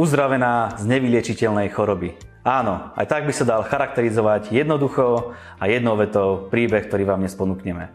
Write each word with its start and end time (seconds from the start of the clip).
uzdravená 0.00 0.80
z 0.80 0.88
nevyliečiteľnej 0.88 1.68
choroby. 1.76 2.16
Áno, 2.40 2.88
aj 2.96 3.04
tak 3.04 3.28
by 3.28 3.36
sa 3.36 3.44
dal 3.44 3.60
charakterizovať 3.68 4.48
jednoducho 4.48 5.36
a 5.60 5.68
jednou 5.68 5.92
vetou 6.00 6.48
príbeh, 6.48 6.88
ktorý 6.88 7.04
vám 7.04 7.20
dnes 7.20 7.36
ponúkneme. 7.36 7.92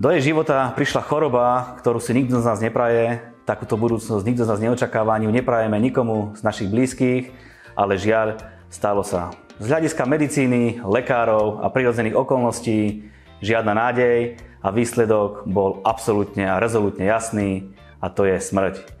Do 0.00 0.08
jej 0.08 0.32
života 0.32 0.72
prišla 0.72 1.04
choroba, 1.04 1.76
ktorú 1.76 2.00
si 2.00 2.16
nikto 2.16 2.40
z 2.40 2.48
nás 2.48 2.64
nepraje, 2.64 3.20
takúto 3.44 3.76
budúcnosť 3.76 4.24
nikto 4.24 4.48
z 4.48 4.50
nás 4.56 4.64
neočakáva, 4.64 5.12
ani 5.12 5.28
ju 5.28 5.32
neprajeme 5.36 5.76
nikomu 5.76 6.32
z 6.32 6.40
našich 6.40 6.72
blízkych, 6.72 7.36
ale 7.76 8.00
žiaľ, 8.00 8.40
stalo 8.72 9.04
sa. 9.04 9.36
Z 9.60 9.68
hľadiska 9.68 10.08
medicíny, 10.08 10.80
lekárov 10.80 11.60
a 11.60 11.68
prirodzených 11.68 12.16
okolností 12.16 13.12
žiadna 13.44 13.76
nádej 13.76 14.40
a 14.64 14.72
výsledok 14.72 15.44
bol 15.44 15.84
absolútne 15.84 16.48
a 16.48 16.56
rezolútne 16.56 17.04
jasný 17.04 17.68
a 18.00 18.08
to 18.08 18.24
je 18.24 18.40
smrť. 18.40 18.99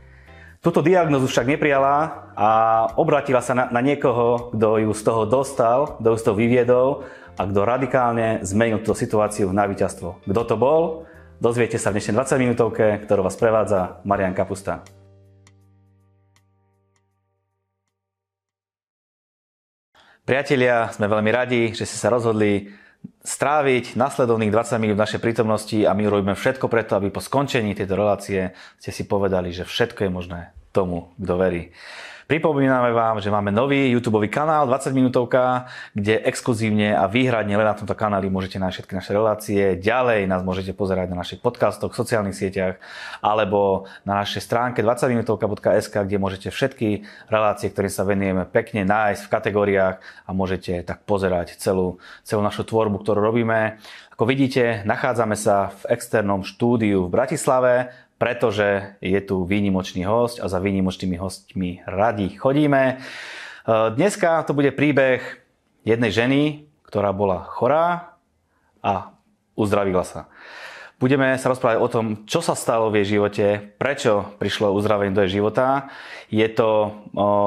Túto 0.60 0.84
diagnozu 0.84 1.24
však 1.24 1.56
neprijala 1.56 2.28
a 2.36 2.50
obratila 3.00 3.40
sa 3.40 3.56
na, 3.56 3.72
na 3.72 3.80
niekoho, 3.80 4.52
kto 4.52 4.76
ju 4.84 4.92
z 4.92 5.02
toho 5.08 5.24
dostal, 5.24 5.96
kto 5.96 6.12
ju 6.12 6.16
z 6.20 6.24
toho 6.28 6.36
vyviedol 6.36 6.88
a 7.40 7.48
kto 7.48 7.64
radikálne 7.64 8.44
zmenil 8.44 8.84
tú 8.84 8.92
situáciu 8.92 9.48
na 9.56 9.64
víťazstvo. 9.64 10.20
Kto 10.20 10.42
to 10.44 10.60
bol? 10.60 11.08
Dozviete 11.40 11.80
sa 11.80 11.88
v 11.88 11.96
dnešnej 11.96 12.12
20 12.12 12.44
minútovke, 12.44 13.00
ktorú 13.08 13.24
vás 13.24 13.40
prevádza 13.40 14.04
Marian 14.04 14.36
Kapusta. 14.36 14.84
Priatelia, 20.28 20.92
sme 20.92 21.08
veľmi 21.08 21.30
radi, 21.32 21.72
že 21.72 21.88
ste 21.88 21.96
sa 21.96 22.12
rozhodli 22.12 22.68
stráviť 23.24 23.96
nasledovných 23.96 24.52
20 24.52 24.76
minút 24.80 24.98
našej 25.00 25.20
prítomnosti 25.20 25.76
a 25.84 25.92
my 25.92 26.04
robíme 26.08 26.34
všetko 26.36 26.68
preto, 26.68 26.96
aby 26.96 27.12
po 27.12 27.20
skončení 27.20 27.76
tejto 27.76 27.96
relácie 27.96 28.52
ste 28.80 28.90
si 28.92 29.04
povedali, 29.04 29.52
že 29.52 29.68
všetko 29.68 30.08
je 30.08 30.10
možné 30.12 30.40
tomu, 30.70 31.10
kto 31.18 31.34
verí. 31.38 31.62
Pripomíname 32.30 32.94
vám, 32.94 33.18
že 33.18 33.26
máme 33.26 33.50
nový 33.50 33.90
YouTube 33.90 34.22
kanál 34.30 34.62
20 34.70 34.94
minútovka, 34.94 35.66
kde 35.98 36.22
exkluzívne 36.22 36.94
a 36.94 37.10
výhradne 37.10 37.58
len 37.58 37.66
na 37.66 37.74
tomto 37.74 37.90
kanáli 37.98 38.30
môžete 38.30 38.62
nájsť 38.62 38.76
všetky 38.78 38.94
naše 38.94 39.10
relácie. 39.10 39.62
Ďalej 39.74 40.30
nás 40.30 40.46
môžete 40.46 40.70
pozerať 40.70 41.10
na 41.10 41.26
našich 41.26 41.42
podcastoch, 41.42 41.90
sociálnych 41.90 42.38
sieťach 42.38 42.78
alebo 43.18 43.90
na 44.06 44.22
našej 44.22 44.46
stránke 44.46 44.78
20minutovka.sk, 44.78 46.06
kde 46.06 46.22
môžete 46.22 46.54
všetky 46.54 47.02
relácie, 47.26 47.66
ktoré 47.66 47.90
sa 47.90 48.06
venujeme, 48.06 48.46
pekne 48.46 48.86
nájsť 48.86 49.26
v 49.26 49.32
kategóriách 49.34 49.96
a 49.98 50.30
môžete 50.30 50.86
tak 50.86 51.02
pozerať 51.02 51.58
celú, 51.58 51.98
celú 52.22 52.46
našu 52.46 52.62
tvorbu, 52.62 53.02
ktorú 53.02 53.18
robíme. 53.26 53.82
Ako 54.14 54.22
vidíte, 54.30 54.86
nachádzame 54.86 55.34
sa 55.34 55.74
v 55.82 55.98
externom 55.98 56.46
štúdiu 56.46 57.10
v 57.10 57.14
Bratislave 57.18 57.90
pretože 58.20 59.00
je 59.00 59.16
tu 59.24 59.48
výnimočný 59.48 60.04
host 60.04 60.44
a 60.44 60.46
za 60.52 60.60
výnimočnými 60.60 61.16
hostmi 61.16 61.80
radi 61.88 62.36
chodíme. 62.36 62.82
E, 62.84 62.94
dneska 63.96 64.44
to 64.44 64.52
bude 64.52 64.76
príbeh 64.76 65.24
jednej 65.88 66.12
ženy, 66.12 66.42
ktorá 66.84 67.16
bola 67.16 67.48
chorá 67.48 68.12
a 68.84 69.16
uzdravila 69.56 70.04
sa. 70.04 70.28
Budeme 71.00 71.32
sa 71.40 71.48
rozprávať 71.48 71.80
o 71.80 71.88
tom, 71.88 72.06
čo 72.28 72.44
sa 72.44 72.52
stalo 72.52 72.92
v 72.92 73.00
jej 73.00 73.16
živote, 73.16 73.72
prečo 73.80 74.36
prišlo 74.36 74.76
uzdravenie 74.76 75.16
do 75.16 75.24
jej 75.24 75.40
života. 75.40 75.88
Je 76.28 76.44
to 76.52 76.92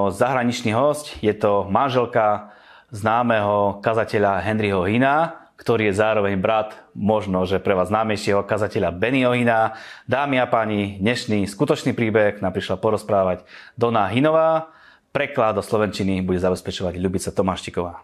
zahraničný 0.09 0.73
host, 0.73 1.13
je 1.21 1.37
to 1.37 1.69
manželka 1.69 2.49
známeho 2.89 3.77
kazateľa 3.85 4.41
Henryho 4.41 4.89
Hina, 4.89 5.37
ktorý 5.53 5.93
je 5.93 6.01
zároveň 6.01 6.33
brat 6.41 6.82
možno, 6.93 7.45
že 7.45 7.57
pre 7.57 7.73
vás 7.73 7.89
známejšieho 7.89 8.45
kazateľa 8.45 8.93
Benny 8.93 9.25
Ohina. 9.25 9.77
Dámy 10.05 10.39
a 10.39 10.45
páni, 10.45 11.01
dnešný 11.01 11.45
skutočný 11.49 11.93
príbeh 11.93 12.39
nám 12.39 12.53
prišla 12.53 12.77
porozprávať 12.77 13.45
Dona 13.77 14.09
Hinová. 14.09 14.73
Preklad 15.13 15.57
do 15.57 15.61
Slovenčiny 15.61 16.25
bude 16.25 16.41
zabezpečovať 16.41 16.97
Ľubica 16.97 17.29
Tomáštiková. 17.29 18.01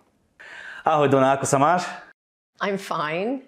Ahoj 0.85 1.09
Dona, 1.09 1.37
ako 1.37 1.45
sa 1.49 1.57
máš? 1.57 1.85
I'm 2.61 2.77
fine. 2.77 3.45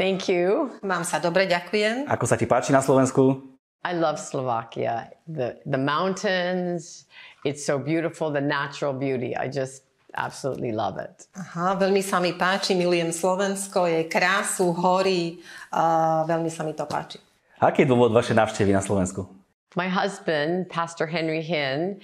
Thank 0.00 0.26
you. 0.32 0.72
Mám 0.80 1.04
sa 1.04 1.20
dobre, 1.20 1.44
ďakujem. 1.44 2.08
Ako 2.08 2.24
sa 2.24 2.40
ti 2.40 2.48
páči 2.48 2.72
na 2.72 2.80
Slovensku? 2.80 3.54
I 3.84 3.92
love 3.92 4.16
Slovakia. 4.16 5.12
The, 5.28 5.60
the 5.68 5.76
mountains, 5.76 7.04
it's 7.44 7.60
so 7.60 7.76
beautiful, 7.76 8.32
the 8.32 8.40
natural 8.40 8.96
beauty. 8.96 9.36
I 9.36 9.52
just 9.52 9.83
absolutely 10.14 10.72
love 10.72 10.98
it. 10.98 11.26
Aha, 11.36 11.74
veľmi 11.76 12.02
sa 12.02 12.22
mi 12.22 12.32
páči, 12.34 12.74
milujem 12.78 13.10
Slovensko, 13.10 13.86
je 13.90 14.06
krásu, 14.06 14.72
hory, 14.72 15.42
uh, 15.74 16.24
veľmi 16.24 16.48
sa 16.48 16.62
mi 16.62 16.72
to 16.72 16.86
páči. 16.86 17.18
Aký 17.58 17.84
je 17.84 17.90
dôvod 17.90 18.14
vašej 18.14 18.38
návštevy 18.38 18.72
na 18.74 18.82
Slovensku? 18.82 19.26
My 19.74 19.90
husband, 19.90 20.70
Pastor 20.70 21.10
Henry 21.10 21.42
Hinn, 21.42 21.98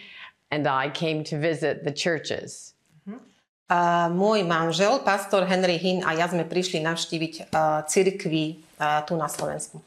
and 0.50 0.66
I 0.66 0.90
came 0.90 1.22
to 1.30 1.38
visit 1.38 1.86
the 1.86 1.94
churches. 1.94 2.74
Uh, 3.70 4.10
môj 4.10 4.42
manžel, 4.42 4.98
pastor 5.06 5.46
Henry 5.46 5.78
Hinn 5.78 6.02
a 6.02 6.10
ja 6.18 6.26
sme 6.26 6.42
prišli 6.42 6.82
navštíviť 6.82 7.54
uh, 7.54 7.86
cirkvi 7.86 8.58
uh, 8.82 9.06
tu 9.06 9.14
na 9.14 9.30
Slovensku. 9.30 9.78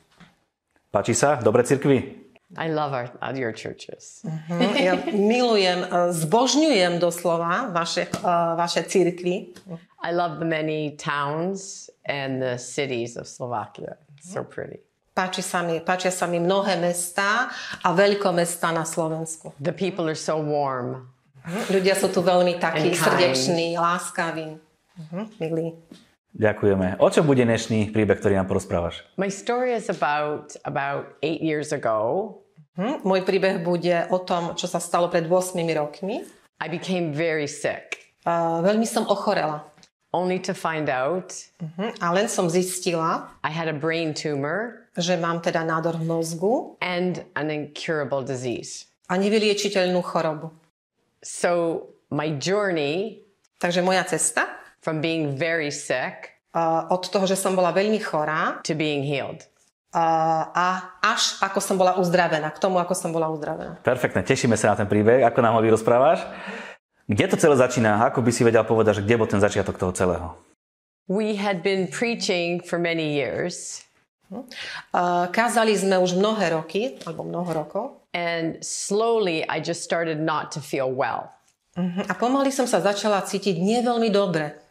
Páči 0.87 1.11
sa? 1.11 1.35
Dobre 1.43 1.67
cirkvi? 1.67 2.22
I 2.57 2.69
love 2.69 2.93
our, 2.93 3.09
your 3.33 3.51
churches. 3.51 4.21
Uh-huh. 4.21 4.61
Ja 4.77 4.93
milujem, 5.09 5.81
e, 5.83 6.13
zbožňujem 6.13 7.01
doslova 7.01 7.73
vaše, 7.73 8.05
uh, 8.21 8.53
vaše 8.53 8.85
církvy. 8.85 9.57
I 10.03 10.09
love 10.13 10.37
the 10.37 10.45
many 10.45 10.93
towns 10.99 11.89
and 12.05 12.41
the 12.41 12.61
cities 12.61 13.17
of 13.17 13.25
Slovakia. 13.25 13.97
So 14.21 14.43
pretty. 14.43 14.85
Páči 15.13 15.45
sa 15.45 15.61
mi, 15.61 15.77
páčia 15.77 16.09
sa 16.09 16.25
mi 16.25 16.41
mnohé 16.41 16.77
mestá 16.81 17.49
a 17.85 17.89
veľkomestá 17.93 18.73
na 18.73 18.81
Slovensku. 18.81 19.53
The 19.61 19.73
people 19.73 20.09
are 20.09 20.17
so 20.17 20.41
warm. 20.41 21.09
Ľudia 21.69 21.93
sú 21.93 22.09
tu 22.09 22.23
veľmi 22.23 22.57
takí 22.57 22.95
srdeční, 22.95 23.77
láskaví, 23.77 24.57
uh-huh. 24.57 25.25
milí. 25.37 25.75
Ďakujeme. 26.33 26.97
O 26.97 27.13
čom 27.13 27.29
bude 27.29 27.45
dnešný 27.45 27.93
príbeh, 27.93 28.17
ktorý 28.17 28.41
nám 28.41 28.49
porozprávaš? 28.49 29.05
My 29.21 29.29
story 29.29 29.77
is 29.77 29.85
about, 29.85 30.57
about 30.65 31.13
eight 31.21 31.45
years 31.45 31.69
ago. 31.69 32.41
Hm, 32.73 33.05
môj 33.05 33.21
príbeh 33.21 33.61
bude 33.61 34.09
o 34.09 34.17
tom, 34.21 34.57
čo 34.57 34.65
sa 34.65 34.81
stalo 34.81 35.09
pred 35.09 35.29
8 35.29 35.53
rokmi. 35.77 36.25
I 36.63 36.67
became 36.71 37.13
very 37.13 37.45
sick. 37.45 38.15
Uh, 38.23 38.63
veľmi 38.63 38.87
som 38.87 39.05
ochorela. 39.05 39.67
Only 40.13 40.37
to 40.45 40.53
find 40.53 40.93
out 40.93 41.33
uh-huh. 41.57 41.89
a 41.97 42.07
len 42.13 42.29
som 42.29 42.45
zistila, 42.45 43.33
I 43.41 43.49
had 43.49 43.65
a 43.65 43.73
brain 43.73 44.13
tumor, 44.13 44.85
že 44.93 45.17
mám 45.17 45.41
teda 45.41 45.65
nádor 45.65 45.97
v 45.97 46.05
mozgu 46.05 46.77
and 46.85 47.25
an 47.33 47.49
incurable 47.49 48.21
disease. 48.21 48.93
a 49.09 49.19
nevyliečiteľnú 49.19 49.99
chorobu. 50.01 50.49
So 51.21 51.83
my 52.09 52.35
journey 52.39 53.23
Takže 53.63 53.79
moja 53.79 54.03
cesta 54.03 54.59
from 54.83 54.99
being 54.99 55.39
very 55.39 55.71
sick 55.71 56.35
uh, 56.51 56.83
od 56.91 57.07
toho, 57.07 57.23
že 57.23 57.39
som 57.39 57.55
bola 57.55 57.71
veľmi 57.71 57.95
chorá 58.03 58.59
to 58.59 58.75
being 58.75 58.99
healed 58.99 59.39
a 59.93 60.65
až 61.05 61.37
ako 61.37 61.61
som 61.61 61.77
bola 61.77 62.01
uzdravená, 62.01 62.49
k 62.49 62.57
tomu, 62.57 62.81
ako 62.81 62.97
som 62.97 63.13
bola 63.13 63.29
uzdravená. 63.29 63.77
Perfektne, 63.85 64.25
tešíme 64.25 64.57
sa 64.57 64.73
na 64.73 64.81
ten 64.81 64.89
príbeh, 64.89 65.21
ako 65.21 65.39
nám 65.45 65.53
ho 65.53 65.61
rozprávaš. 65.61 66.25
Kde 67.05 67.25
to 67.29 67.37
celé 67.37 67.53
začína? 67.59 68.01
Ako 68.09 68.25
by 68.25 68.31
si 68.33 68.41
vedel 68.41 68.65
povedať, 68.65 68.99
že 68.99 69.05
kde 69.05 69.15
bol 69.21 69.29
ten 69.29 69.37
začiatok 69.37 69.77
toho 69.77 69.93
celého? 69.93 70.33
We 71.05 71.35
had 71.35 71.61
been 71.61 71.91
preaching 71.91 72.63
for 72.63 72.79
many 72.79 73.13
years. 73.13 73.83
Uh, 74.33 75.29
kázali 75.29 75.77
sme 75.77 75.99
už 76.01 76.17
mnohé 76.17 76.57
roky, 76.57 76.97
alebo 77.05 77.21
mnoho 77.27 77.51
rokov. 77.53 77.85
And 78.15 78.57
slowly 78.65 79.45
I 79.45 79.61
just 79.61 79.85
started 79.85 80.17
not 80.17 80.49
to 80.55 80.59
feel 80.63 80.89
well. 80.89 81.29
Uh-huh. 81.75 82.05
A 82.07 82.13
pomaly 82.17 82.49
som 82.49 82.65
sa 82.65 82.81
začala 82.81 83.21
cítiť 83.21 83.59
nie 83.61 83.83
veľmi 83.83 84.09
dobre. 84.09 84.62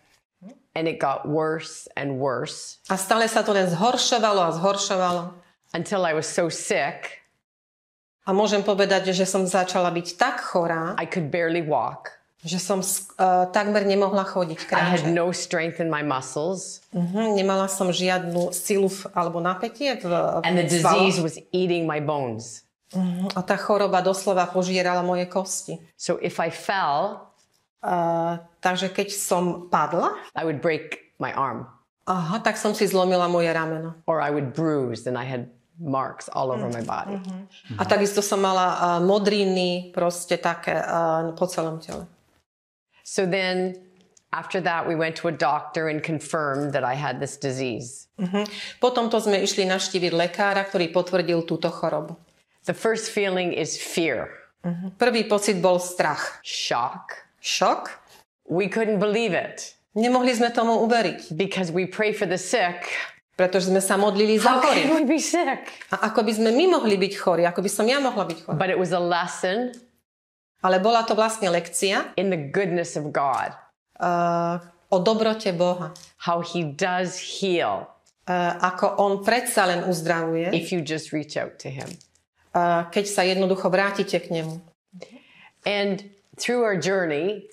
And 0.73 0.89
it 0.89 0.97
got 0.97 1.29
worse 1.29 1.85
and 2.01 2.17
worse. 2.17 2.81
A 2.89 2.97
stále 2.97 3.29
sa 3.29 3.45
to 3.45 3.53
len 3.53 3.69
zhoršovalo 3.69 4.41
a 4.41 4.51
zhoršovalo. 4.57 5.23
Until 5.77 6.05
I 6.09 6.17
was 6.17 6.25
so 6.25 6.49
sick. 6.49 7.21
A 8.25 8.33
môžem 8.33 8.65
povedať, 8.65 9.13
že 9.13 9.29
som 9.29 9.45
začala 9.45 9.93
byť 9.93 10.17
tak 10.17 10.41
chorá. 10.41 10.97
I 10.97 11.05
could 11.05 11.29
barely 11.29 11.61
walk. 11.61 12.17
Že 12.43 12.59
som 12.59 12.79
uh, 12.81 13.47
takmer 13.53 13.85
nemohla 13.85 14.25
chodiť, 14.25 14.65
kráčať. 14.67 14.83
I 14.83 14.91
had 14.91 15.05
no 15.13 15.31
strength 15.31 15.79
in 15.79 15.93
my 15.93 16.01
muscles. 16.01 16.83
Uh-huh, 16.91 17.37
nemala 17.37 17.69
som 17.69 17.93
žiadnu 17.93 18.51
silu 18.51 18.89
v, 18.91 19.13
alebo 19.15 19.39
napätie 19.39 20.01
v, 20.01 20.09
v 20.09 20.45
And 20.45 20.59
the 20.59 20.67
disease 20.67 21.23
was 21.23 21.39
eating 21.55 21.87
my 21.87 22.01
bones. 22.03 22.67
Uh-huh, 22.97 23.31
a 23.37 23.41
tá 23.45 23.55
choroba 23.61 24.01
doslova 24.01 24.49
požierala 24.51 25.05
moje 25.05 25.29
kosti. 25.29 25.79
So 25.95 26.17
if 26.17 26.41
I 26.41 26.49
fell, 26.49 27.29
Uh, 27.83 28.39
takže 28.63 28.89
keď 28.89 29.11
som 29.11 29.69
padla, 29.69 30.15
I 30.33 30.47
would 30.47 30.63
break 30.63 31.13
my 31.19 31.35
arm. 31.35 31.67
Aha, 32.07 32.43
tak 32.43 32.59
som 32.59 32.75
si 32.75 32.87
zlomila 32.87 33.31
moje 33.31 33.51
rameno. 33.51 33.95
Or 34.07 34.19
I 34.19 34.31
would 34.31 34.55
bruise 34.55 35.07
and 35.07 35.15
I 35.15 35.23
had 35.23 35.51
marks 35.79 36.29
all 36.31 36.51
over 36.51 36.71
my 36.71 36.83
body. 36.83 37.19
Uh-huh. 37.19 37.79
A 37.79 37.85
takisto 37.87 38.23
som 38.23 38.43
mala 38.43 38.79
uh, 38.79 39.01
modriny 39.03 39.91
proste 39.95 40.39
také 40.39 40.79
uh, 40.79 41.35
po 41.35 41.47
celom 41.47 41.79
tele. 41.79 42.07
So 43.03 43.27
then 43.27 43.79
after 44.35 44.59
that 44.63 44.87
we 44.87 44.95
went 44.95 45.15
to 45.23 45.31
a 45.31 45.35
doctor 45.35 45.87
and 45.87 46.03
confirmed 46.03 46.75
that 46.75 46.83
I 46.83 46.95
had 46.95 47.19
this 47.23 47.39
disease. 47.39 48.11
Uh-huh. 48.19 48.47
Potom 48.83 49.11
to 49.11 49.19
sme 49.23 49.43
išli 49.43 49.67
naštíviť 49.67 50.13
lekára, 50.15 50.67
ktorý 50.67 50.91
potvrdil 50.91 51.47
túto 51.47 51.71
chorobu. 51.71 52.19
The 52.67 52.75
first 52.75 53.11
feeling 53.11 53.51
is 53.51 53.75
fear. 53.75 54.31
Prvý 54.99 55.27
pocit 55.27 55.59
bol 55.59 55.83
strach. 55.83 56.39
shock. 56.47 57.27
Šok. 57.43 57.91
We 58.49 58.69
couldn't 58.69 58.99
believe 58.99 59.33
it 59.33 59.77
Nemohli 59.93 60.33
sme 60.33 60.49
tomu 60.49 60.81
uveriť, 60.89 61.37
because 61.37 61.69
we 61.69 61.85
pray 61.85 62.17
for 62.17 62.25
the 62.25 62.41
sick. 62.41 62.89
pretože 63.37 63.69
sme 63.69 63.81
sa 63.81 64.01
modlili 64.01 64.41
za 64.41 64.61
chorých. 64.61 64.89
we 64.93 65.05
be 65.05 65.21
sick? 65.21 65.69
A 65.93 66.09
ako 66.13 66.25
by 66.25 66.33
sme 66.33 66.51
my 66.53 66.81
mohli 66.81 66.97
byť 66.97 67.13
chorí, 67.17 67.43
ako 67.45 67.61
by 67.61 67.71
som 67.73 67.85
ja 67.85 68.01
mohla 68.01 68.25
byť 68.25 68.39
chorá. 68.45 68.57
But 68.57 68.73
it 68.73 68.81
was 68.81 68.93
a 68.97 69.01
lesson 69.03 69.77
Ale 70.63 70.79
bola 70.79 71.03
to 71.03 71.19
vlastne 71.19 71.51
lekcia 71.51 72.15
in 72.15 72.31
the 72.31 72.39
goodness 72.39 72.95
of 72.95 73.11
God, 73.11 73.51
uh, 73.99 74.63
o 74.95 75.03
dobrote 75.03 75.51
Boha. 75.53 75.91
how 76.23 76.39
He 76.41 76.63
does 76.65 77.19
heal 77.19 77.91
Uh, 78.23 78.55
ako 78.63 79.03
on 79.03 79.13
predsa 79.27 79.67
len 79.67 79.83
uzdravuje, 79.83 80.55
if 80.55 80.71
you 80.71 80.79
just 80.79 81.11
reach 81.11 81.35
out 81.35 81.59
to 81.59 81.67
Him. 81.67 81.91
uh, 82.55 82.87
keď 82.95 83.05
sa 83.11 83.27
jednoducho 83.27 83.67
vrátite 83.67 84.15
k 84.23 84.31
nemu. 84.31 84.63
And 85.67 86.07
through 86.39 86.63
our 86.63 86.79
journey, 86.79 87.51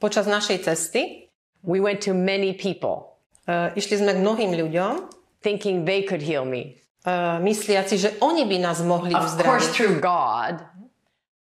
Počas 0.00 0.24
našej 0.24 0.64
cesty 0.64 1.28
we 1.60 1.76
went 1.78 2.00
to 2.00 2.16
many 2.16 2.56
people 2.56 3.20
uh, 3.44 3.68
išli 3.76 4.00
sme 4.00 4.16
k 4.16 4.18
mnohým 4.18 4.56
ľuďom, 4.56 5.12
thinking 5.44 5.84
they 5.84 6.00
could 6.00 6.24
heal 6.24 6.48
me. 6.48 6.80
uh, 7.04 7.36
mysliaci, 7.38 7.96
že 7.96 8.08
oni 8.20 8.44
by 8.44 8.56
nás 8.60 8.80
mohli 8.80 9.12
Of 9.12 9.20
course, 9.40 9.68
uzdraviť. 9.68 9.70
through 9.72 9.96
God, 10.00 10.64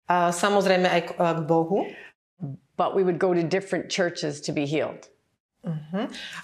A 0.05 0.29
samozrejme 0.29 0.85
aj 0.85 1.01
k, 1.09 1.11
uh, 1.17 1.33
k 1.33 1.41
Bohu. 1.49 1.89
but 2.77 2.93
we 2.93 3.01
would 3.05 3.17
go 3.17 3.33
to 3.33 3.41
different 3.41 3.89
churches 3.89 4.41
to 4.41 4.53
be 4.53 4.65
healed. 4.69 5.09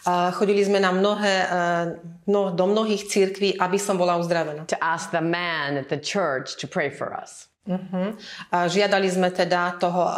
A 0.06 0.30
chodili 0.30 0.62
sme 0.62 0.78
na 0.78 0.94
mnohé, 0.94 1.34
uh, 1.44 1.84
no, 2.30 2.54
do 2.54 2.70
mnohých 2.70 3.10
církví, 3.10 3.58
aby 3.58 3.74
som 3.74 3.98
bola 3.98 4.14
uzdravená. 4.14 4.62
To 4.70 4.78
ask 4.78 5.10
the 5.10 5.20
man 5.20 5.74
at 5.74 5.90
the 5.90 5.98
church 5.98 6.54
to 6.62 6.70
pray 6.70 6.86
for 6.88 7.10
us. 7.10 7.47
A 8.48 8.66
žiadali 8.68 9.08
sme 9.12 9.28
teda 9.28 9.76
toho 9.76 10.02
uh, 10.02 10.12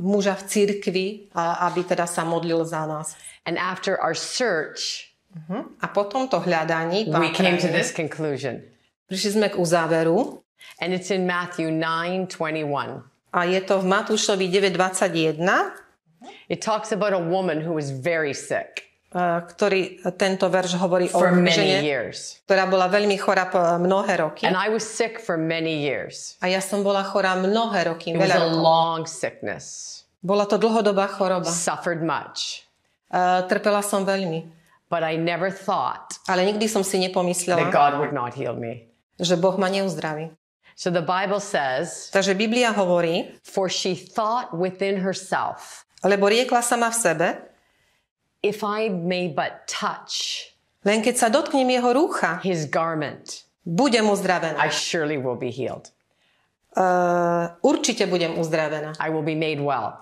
muža 0.00 0.32
v 0.40 0.42
církvi, 0.48 1.06
uh, 1.36 1.68
aby 1.68 1.84
teda 1.84 2.08
sa 2.08 2.24
modlil 2.24 2.64
za 2.64 2.88
nás. 2.88 3.14
And 3.44 3.60
after 3.60 4.00
our 4.00 4.16
search, 4.16 5.12
A 5.84 5.86
po 5.92 6.08
tomto 6.08 6.40
hľadaní 6.40 7.12
we 7.12 7.28
came 7.28 7.60
to 7.60 7.68
this 7.68 7.92
conclusion. 7.92 8.64
prišli 9.04 9.36
sme 9.36 9.46
k 9.52 9.60
uzáveru 9.60 10.40
And 10.80 10.96
it's 10.96 11.12
in 11.12 11.28
Matthew 11.28 11.68
9 11.68 12.32
21. 12.32 13.04
a 13.36 13.40
je 13.44 13.60
to 13.60 13.80
v 13.80 13.84
Matúšovi 13.84 14.48
9.21, 14.48 15.44
It 16.48 16.64
talks 16.64 16.90
about 16.90 17.12
a 17.12 17.20
woman 17.20 17.60
who 17.60 17.76
was 17.76 17.92
very 17.92 18.32
sick 18.32 18.85
ktorý 19.12 20.02
tento 20.14 20.50
verš 20.50 20.76
hovorí 20.76 21.06
o 21.14 21.18
for 21.18 21.30
many 21.32 21.54
žene, 21.54 21.78
years. 21.82 22.42
ktorá 22.44 22.66
bola 22.66 22.90
veľmi 22.90 23.14
chorá 23.16 23.46
po 23.46 23.58
mnohé 23.78 24.18
roky. 24.20 24.44
And 24.44 24.58
I 24.58 24.68
was 24.68 24.82
sick 24.82 25.16
for 25.18 25.38
many 25.38 25.80
years. 25.80 26.34
A 26.42 26.50
ja 26.50 26.58
som 26.60 26.82
bola 26.82 27.06
chorá 27.06 27.38
mnohé 27.38 27.86
roky, 27.86 28.12
It 28.12 28.18
was 28.18 28.28
veľa 28.28 28.36
a 28.36 28.42
rokov. 28.50 28.60
long 28.60 29.00
sickness, 29.06 29.64
Bola 30.20 30.42
to 30.44 30.58
dlhodobá 30.58 31.06
choroba. 31.06 31.46
suffered 31.46 32.02
much, 32.02 32.66
Uh, 33.06 33.46
trpela 33.46 33.86
som 33.86 34.02
veľmi. 34.02 34.50
but 34.90 35.06
I 35.06 35.14
never 35.14 35.50
thought 35.50 36.18
Ale 36.26 36.42
nikdy 36.42 36.66
som 36.66 36.82
si 36.82 36.98
that 36.98 37.10
nepomyslela, 37.10 37.70
God 37.70 38.02
would 38.02 38.10
not 38.12 38.34
heal 38.34 38.58
me. 38.58 38.90
že 39.16 39.38
Boh 39.38 39.54
ma 39.56 39.70
neuzdraví. 39.70 40.34
So 40.76 40.90
the 40.92 41.00
Bible 41.00 41.40
says, 41.40 42.10
Takže 42.12 42.34
Biblia 42.36 42.68
hovorí, 42.68 43.38
For 43.46 43.70
she 43.70 43.94
thought 43.96 44.52
within 44.52 45.00
herself, 45.00 45.86
lebo 46.04 46.28
riekla 46.28 46.60
sama 46.60 46.90
v 46.92 46.96
sebe, 47.00 47.28
if 48.46 48.62
I 48.62 48.88
may 48.88 49.26
but 49.26 49.66
touch 49.66 50.46
len 50.86 51.02
keď 51.02 51.14
sa 51.18 51.26
dotknem 51.26 51.66
jeho 51.66 51.90
rúcha, 51.98 52.38
his 52.46 52.70
garment, 52.70 53.42
budem 53.66 54.06
uzdravená. 54.06 54.54
I 54.62 54.70
surely 54.70 55.18
will 55.18 55.34
be 55.34 55.50
healed. 55.50 55.90
Uh, 56.78 57.50
určite 57.66 58.06
budem 58.06 58.38
uzdravená. 58.38 58.94
I 59.02 59.10
will 59.10 59.26
be 59.26 59.34
made 59.34 59.58
well. 59.58 59.98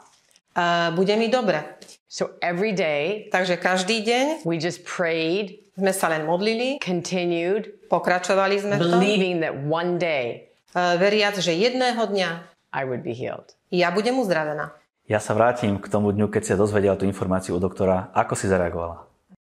Uh, 0.53 0.93
bude 0.93 1.17
mi 1.17 1.33
dobre. 1.33 1.65
So 2.07 2.37
every 2.45 2.77
day 2.77 3.33
Takže 3.33 3.57
každý 3.57 4.05
deň 4.05 4.45
we 4.45 4.61
just 4.61 4.85
prayed, 4.85 5.57
sme 5.75 5.91
sa 5.91 6.13
len 6.13 6.29
modlili, 6.29 6.79
continued, 6.85 7.73
pokračovali 7.89 8.61
sme 8.61 8.77
believing 8.77 9.41
that 9.41 9.57
one 9.65 9.97
day 9.97 10.53
uh, 10.77 11.01
veriac, 11.01 11.41
že 11.41 11.57
jedného 11.57 11.99
dňa 11.99 12.31
I 12.77 12.83
would 12.85 13.01
be 13.01 13.17
healed. 13.17 13.57
ja 13.73 13.89
budem 13.89 14.21
uzdravená. 14.21 14.77
Ja 15.05 15.21
sa 15.21 15.37
vrátim 15.37 15.77
k 15.77 15.87
tomu 15.93 16.17
dňu, 16.17 16.33
keď 16.33 16.43
si 16.43 16.53
dozvedela 16.57 16.97
tú 16.97 17.05
informáciu 17.05 17.57
od 17.57 17.63
doktora. 17.63 18.09
Ako 18.17 18.33
si 18.33 18.49
zareagovala? 18.49 19.05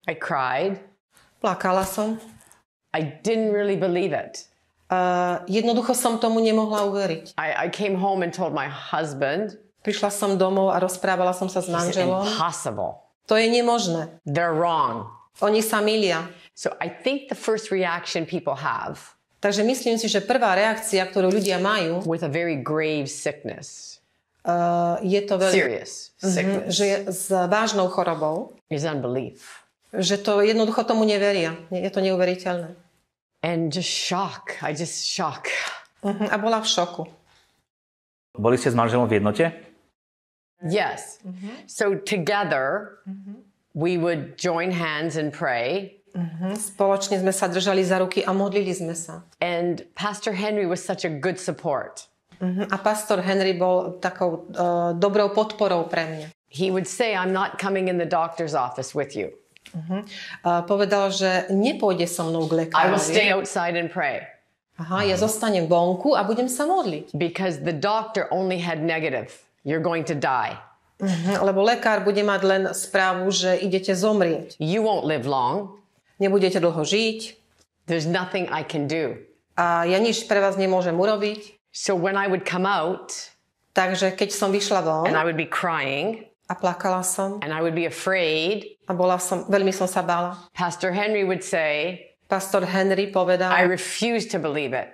I 0.05 0.13
cried. 0.13 0.77
Plakala 1.41 1.89
som. 1.89 2.21
I 2.93 3.01
didn't 3.25 3.53
really 3.57 3.77
believe 3.77 4.13
it. 4.13 4.45
Uh, 4.89 5.45
jednoducho 5.49 5.93
som 5.93 6.17
tomu 6.17 6.41
nemohla 6.41 6.85
uveriť. 6.89 7.37
I, 7.37 7.65
I 7.65 7.67
came 7.69 7.97
home 7.97 8.25
and 8.25 8.33
told 8.33 8.57
my 8.57 8.69
husband, 8.69 9.61
Prišla 9.85 10.11
som 10.13 10.37
domov 10.37 10.75
a 10.75 10.81
rozprávala 10.83 11.33
som 11.33 11.49
sa 11.49 11.65
s 11.65 11.69
it's 11.69 11.73
manželom. 11.73 12.25
impossible. 12.25 13.05
To 13.29 13.37
je 13.37 13.49
nemožné. 13.49 14.21
They're 14.29 14.57
wrong. 14.57 15.09
Oni 15.41 15.63
sa 15.65 15.81
milia. 15.81 16.29
So 16.53 16.75
I 16.83 16.91
think 16.91 17.31
the 17.33 17.39
first 17.39 17.71
reaction 17.71 18.27
people 18.27 18.59
have 18.59 19.17
Takže 19.39 19.63
myslím 19.63 19.99
si, 20.03 20.11
že 20.11 20.19
prvá 20.19 20.59
reakcia, 20.59 21.07
ktorú 21.07 21.31
ľudia 21.31 21.63
majú, 21.63 22.03
with 22.11 22.27
a 22.27 22.31
very 22.31 22.59
grave 22.59 23.07
sickness, 23.07 23.98
uh, 24.47 25.01
je 25.03 25.21
to 25.25 25.35
veľmi, 25.41 25.55
serious 25.55 26.13
sickness, 26.21 26.71
že 26.75 26.85
je 26.85 26.97
s 27.11 27.31
vážnou 27.31 27.89
chorobou, 27.89 28.55
is 28.71 28.85
unbelief 28.85 29.65
že 29.89 30.21
to 30.21 30.45
jednoducho 30.45 30.85
tomu 30.85 31.09
neveria. 31.09 31.57
Je 31.73 31.89
to 31.89 32.05
neuveriteľné. 32.05 32.77
and 33.43 33.73
just 33.73 33.89
shock. 33.89 34.57
I 34.63 34.73
just 34.73 35.07
shock. 35.07 35.49
Uh-huh. 36.03 36.29
A 36.31 36.39
bola 36.39 36.61
v 36.61 36.67
šoku. 36.67 37.07
Boli 38.39 38.59
ste 38.59 38.71
s 38.71 38.77
manželom 38.79 39.11
v 39.11 39.19
jednote? 39.19 39.51
Yes. 40.63 41.23
So 41.67 41.95
together, 41.95 42.99
we 43.75 43.99
would 43.99 44.39
join 44.39 44.71
hands 44.71 45.15
and 45.15 45.31
pray. 45.31 45.99
Spoločne 46.59 47.23
sme 47.23 47.31
sa 47.31 47.47
držali 47.47 47.87
za 47.87 48.03
ruky 48.03 48.27
a 48.27 48.35
modlili 48.35 48.75
sme 48.75 48.95
sa. 48.95 49.23
And 49.39 49.87
Pastor 49.95 50.35
Henry 50.35 50.67
was 50.67 50.83
such 50.83 51.07
a 51.07 51.11
good 51.11 51.39
support. 51.39 52.08
Uh-huh. 52.39 52.67
A 52.71 52.77
pastor 52.79 53.19
Henry 53.19 53.53
bol 53.53 53.99
takou 53.99 54.47
uh, 54.55 54.95
dobrou 54.95 55.35
podporou 55.35 55.91
pre 55.91 56.03
mňa. 56.07 56.27
He 56.49 56.71
would 56.71 56.87
say, 56.87 57.13
I'm 57.13 57.35
not 57.35 57.59
coming 57.59 57.91
in 57.91 57.99
the 57.99 58.09
doctor's 58.09 58.55
office 58.55 58.95
with 58.95 59.13
you. 59.13 59.35
Uh, 59.69 60.65
povedal, 60.65 61.13
že 61.13 61.45
nepôjde 61.53 62.09
so 62.09 62.25
mnou 62.25 62.49
k 62.49 62.73
I 62.73 62.89
will 62.89 62.97
stay 62.97 63.29
lekárovi. 63.29 63.37
outside 63.37 63.77
and 63.77 63.93
pray 63.93 64.25
Aha, 64.81 65.05
ja 65.05 65.19
zostanem 65.19 65.67
vonku 65.69 66.17
a 66.17 66.23
budem 66.25 66.49
sa 66.49 66.65
modliť. 66.65 67.13
because 67.19 67.61
the 67.67 67.75
doctor 67.75 68.31
only 68.33 68.63
had 68.63 68.81
negative. 68.81 69.35
You're 69.67 69.83
going 69.83 70.07
to 70.09 70.17
die. 70.17 70.57
Uh-huh. 71.03 71.45
Lebo 71.45 71.67
lekár 71.67 72.07
bude 72.07 72.23
mať 72.25 72.41
len 72.47 72.63
správu, 72.73 73.29
že 73.29 73.59
idete 73.61 73.93
zomrieť. 73.93 74.57
You 74.63 74.87
won't 74.87 75.05
live 75.05 75.27
long. 75.29 75.77
Nebudete 76.23 76.63
dlho 76.63 76.81
žiť 76.87 77.37
There's 77.91 78.07
nothing 78.09 78.47
I 78.49 78.63
can 78.65 78.87
do. 78.89 79.19
a 79.59 79.83
ja 79.85 79.99
nič 79.99 80.31
pre 80.31 80.39
vás 80.39 80.55
nemôžem 80.55 80.95
urobiť. 80.95 81.58
So 81.79 81.95
when 81.95 82.19
I 82.19 82.27
would 82.27 82.43
come 82.43 82.67
out 82.67 83.15
Takže 83.79 84.19
keď 84.19 84.35
som 84.35 84.51
vyšla 84.51 84.83
von 84.83 85.07
and 85.07 85.15
I 85.15 85.23
would 85.23 85.39
be 85.39 85.47
crying 85.47 86.27
a 86.51 86.59
plakala 86.59 87.07
som 87.07 87.39
and 87.39 87.55
I 87.55 87.63
would 87.63 87.79
be 87.79 87.87
afraid, 87.87 88.75
a 88.91 88.95
bola 88.99 89.23
som, 89.23 89.47
veľmi 89.47 89.71
som 89.71 89.87
sa 89.87 90.03
bála, 90.03 90.35
Pastor 90.59 90.91
Henry 90.91 91.23
would 91.23 91.47
say, 91.47 92.03
pastor 92.27 92.67
Henry 92.67 93.15
povedal, 93.15 93.55
I 93.55 93.63
refuse 93.63 94.27
to 94.35 94.43
believe 94.43 94.75
it. 94.75 94.91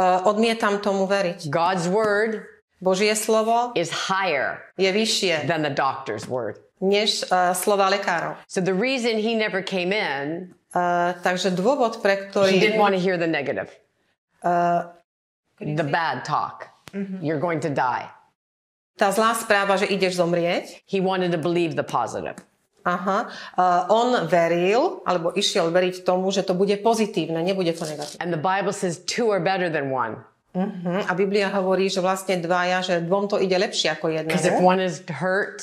uh, 0.00 0.24
odmietam 0.24 0.80
tomu 0.80 1.04
veriť. 1.04 1.52
God's 1.52 1.84
word 1.84 2.48
Božie 2.80 3.12
slovo 3.12 3.76
is 3.76 3.92
higher 4.08 4.64
je 4.80 4.88
vyššie 4.88 5.44
than 5.44 5.60
the 5.60 5.74
doctor's 5.74 6.24
word. 6.24 6.56
než 6.80 7.28
uh, 7.28 7.52
slova 7.52 7.92
lekárov. 7.92 8.40
So 8.48 8.64
the 8.64 8.72
reason 8.74 9.20
he 9.20 9.36
never 9.36 9.60
came 9.60 9.92
in, 9.92 10.56
Uh, 10.72 11.12
takže 11.20 11.52
dôvod, 11.52 12.00
pre 12.00 12.16
he 12.16 12.22
ktorý... 12.32 12.52
didn't 12.56 12.80
want 12.80 12.96
to 12.96 13.02
hear 13.02 13.20
the 13.20 13.28
negative, 13.28 13.68
the 15.64 15.86
bad 15.86 16.26
talk. 16.26 16.68
You're 17.24 17.40
going 17.40 17.62
to 17.64 17.70
die. 17.72 18.04
Tá 19.00 19.08
zlá 19.08 19.32
správa, 19.32 19.80
že 19.80 19.88
ideš 19.88 20.20
zomrieť, 20.20 20.84
He 20.84 21.00
wanted 21.00 21.32
to 21.32 21.40
believe 21.40 21.72
the 21.74 21.86
positive. 21.86 22.36
aha, 22.82 23.30
uh, 23.54 23.86
on 23.86 24.26
veril, 24.26 25.06
alebo 25.06 25.30
išiel 25.32 25.70
veriť 25.70 26.02
tomu, 26.02 26.34
že 26.34 26.42
to 26.42 26.50
bude 26.52 26.74
pozitívne, 26.82 27.38
nebude 27.40 27.70
to 27.72 27.86
negatívne. 27.86 28.18
And 28.18 28.34
the 28.34 28.42
Bible 28.42 28.74
says 28.74 28.98
two 29.06 29.30
are 29.30 29.38
better 29.38 29.70
than 29.70 29.94
one. 29.94 30.18
Hm, 30.52 31.06
A 31.08 31.14
Biblia 31.16 31.48
hovorí, 31.48 31.88
že 31.88 32.02
vlastne 32.02 32.36
dvaja, 32.36 32.82
že 32.84 33.00
dvom 33.06 33.30
to 33.30 33.38
ide 33.40 33.54
lepšie 33.56 33.94
ako 33.96 34.10
Because 34.26 34.44
if 34.44 34.58
jednému. 34.58 34.66
one 34.66 34.80
is 34.82 35.00
hurt, 35.08 35.62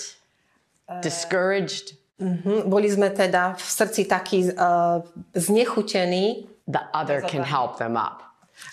discouraged, 1.03 1.93
Hm, 2.19 2.67
Boli 2.67 2.91
sme 2.91 3.15
teda 3.15 3.55
v 3.55 3.63
srdci 3.63 4.03
takí 4.03 4.51
uh, 4.51 4.99
znechutení 5.31 6.51
the 6.67 6.83
other 6.91 7.23
can 7.23 7.47
help 7.47 7.79
them 7.79 7.95
up. 7.95 8.28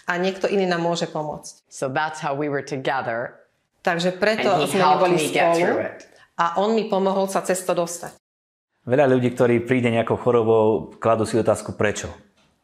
A 0.07 0.19
niekto 0.19 0.47
iný 0.47 0.66
nám 0.66 0.83
môže 0.83 1.11
pomôcť. 1.11 1.66
So 1.71 1.90
that's 1.90 2.23
how 2.23 2.33
we 2.33 2.47
were 2.47 2.62
together. 2.62 3.43
Takže 3.87 4.19
preto 4.19 4.50
sme 4.66 4.83
through 4.83 5.19
spolu 5.19 5.66
a 6.37 6.59
on 6.59 6.75
mi 6.75 6.90
pomohol 6.90 7.31
sa 7.31 7.43
cez 7.47 7.62
to 7.62 7.73
dostať. 7.73 8.19
Veľa 8.87 9.07
ľudí, 9.11 9.35
ktorí 9.35 9.66
príde 9.66 9.90
nejakou 9.90 10.14
chorobou, 10.19 10.95
kladú 11.02 11.26
si 11.26 11.35
otázku 11.38 11.75
prečo. 11.75 12.11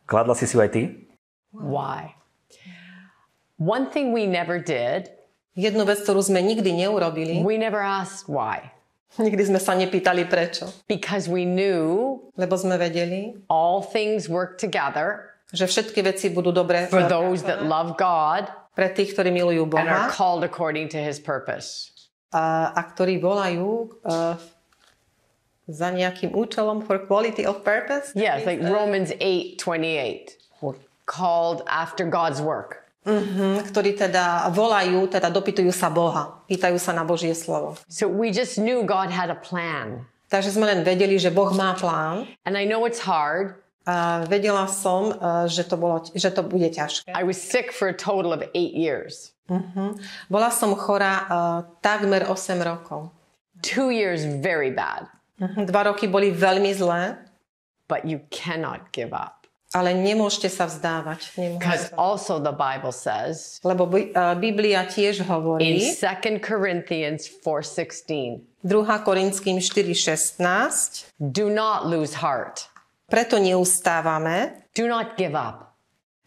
Kladla 0.06 0.38
si 0.38 0.46
si 0.46 0.54
ju 0.54 0.62
aj 0.62 0.70
ty? 0.70 0.82
Why? 1.50 2.14
One 3.58 3.90
thing 3.90 4.10
we 4.10 4.26
never 4.26 4.58
did 4.58 5.10
Jednu 5.52 5.84
vec, 5.84 6.00
ktorú 6.00 6.24
sme 6.24 6.40
nikdy 6.40 6.72
neurobili, 6.72 7.44
We 7.44 7.60
never 7.60 7.76
asked 7.76 8.24
why. 8.24 8.72
nikdy 9.20 9.44
sme 9.44 9.60
sa 9.60 9.76
nepýtali 9.76 10.24
prečo. 10.24 10.64
Because 10.88 11.28
we 11.28 11.44
knew 11.44 12.16
Lebo 12.40 12.56
sme 12.56 12.80
vedeli, 12.80 13.36
all 13.52 13.84
things 13.84 14.32
work 14.32 14.56
together 14.56 15.31
že 15.52 15.68
všetky 15.68 16.00
veci 16.02 16.32
budú 16.32 16.50
dobré 16.50 16.88
for 16.88 17.04
those 17.04 17.44
that 17.44 17.62
love 17.62 17.94
God 18.00 18.48
pre 18.72 18.88
tých, 18.88 19.12
ktorí 19.12 19.28
milujú 19.28 19.68
and 19.76 19.86
are 19.86 20.08
Boha 20.08 20.10
called 20.10 20.42
according 20.42 20.88
to 20.88 20.98
his 20.98 21.20
purpose. 21.20 21.92
a, 22.32 22.72
a 22.72 22.80
ktorí 22.88 23.20
volajú 23.20 23.92
uh, 24.08 24.40
za 25.68 25.88
nejakým 25.92 26.32
účelom 26.32 26.82
for 26.82 27.04
quality 27.04 27.44
of 27.44 27.60
purpose. 27.62 28.16
Yes, 28.16 28.48
like 28.48 28.64
Romans 28.64 29.12
8 29.20 29.60
28. 29.60 30.40
We're 30.64 30.80
called 31.04 31.62
after 31.68 32.08
God's 32.08 32.40
work. 32.40 32.80
ktorí 33.66 33.98
teda 33.98 34.46
volajú, 34.54 35.10
teda 35.10 35.26
dopytujú 35.26 35.74
sa 35.74 35.90
Boha, 35.90 36.38
pýtajú 36.46 36.78
sa 36.78 36.94
na 36.94 37.02
Božie 37.02 37.34
slovo. 37.34 37.74
So 37.90 38.06
we 38.06 38.30
just 38.30 38.62
knew 38.62 38.86
God 38.86 39.10
had 39.10 39.26
a 39.26 39.38
plan. 39.38 40.06
Takže 40.30 40.54
sme 40.54 40.64
len 40.70 40.80
vedeli, 40.86 41.18
že 41.20 41.28
Boh 41.28 41.50
má 41.52 41.74
plán 41.76 42.24
And 42.46 42.56
I 42.56 42.64
know 42.64 42.86
it's 42.86 43.02
hard. 43.02 43.58
A 43.84 44.22
vedela 44.24 44.66
som, 44.66 45.10
uh, 45.10 45.44
že 45.46 45.66
to, 45.66 45.74
bolo, 45.74 46.02
že 46.14 46.30
to 46.30 46.42
bude 46.42 46.70
ťažké. 46.70 47.10
I 47.10 47.22
was 47.22 47.36
sick 47.36 47.72
for 47.72 47.90
a 47.90 47.96
total 47.96 48.30
of 48.32 48.42
eight 48.54 48.74
years. 48.74 49.34
Bola 50.32 50.48
som 50.48 50.72
chorá 50.72 51.14
uh, 51.26 51.58
takmer 51.84 52.24
8 52.24 52.56
rokov. 52.62 53.10
Two 53.60 53.90
years 53.90 54.24
very 54.24 54.70
bad, 54.70 55.06
Mhm, 55.42 55.66
Dva 55.66 55.90
roky 55.90 56.06
boli 56.06 56.30
veľmi 56.30 56.70
zlé, 56.72 57.18
but 57.90 58.06
you 58.06 58.22
cannot 58.30 58.94
give 58.94 59.10
up. 59.10 59.42
ale 59.72 59.96
nemôžete 59.96 60.52
sa 60.52 60.68
vzdávať. 60.68 61.32
Because 61.56 61.88
also 61.96 62.36
the 62.36 62.52
Bible 62.52 62.92
says 62.92 63.56
Lebo 63.64 63.88
uh, 63.88 64.36
Biblia 64.36 64.84
tiež 64.84 65.24
in 65.24 65.26
hovorí, 65.26 65.80
2 65.96 66.38
Corinthians 66.44 67.24
4:16, 67.40 68.44
2. 68.62 68.84
Korinským 69.02 69.58
4.16, 69.58 71.08
do 71.18 71.48
not 71.50 71.88
lose 71.88 72.20
heart. 72.20 72.68
Preto 73.12 73.36
neustávame, 73.36 74.64
Do 74.72 74.88
not 74.88 75.20
give 75.20 75.36
up. 75.36 75.76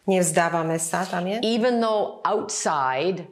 nevzdávame 0.06 0.78
sa, 0.78 1.02
tam 1.02 1.26
je. 1.26 1.42
Even 1.42 1.82
though 1.82 2.22
outside 2.22 3.26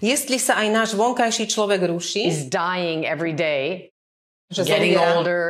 Jestli 0.00 0.40
sa 0.40 0.64
aj 0.64 0.68
náš 0.72 0.90
vonkajší 0.96 1.44
človek 1.44 1.84
ruší, 1.84 2.24
is 2.24 2.48
dying 2.48 3.04
every 3.04 3.36
day, 3.36 3.92
že 4.48 4.64
getting 4.64 4.96
zomiera, 4.96 5.12
older, 5.20 5.40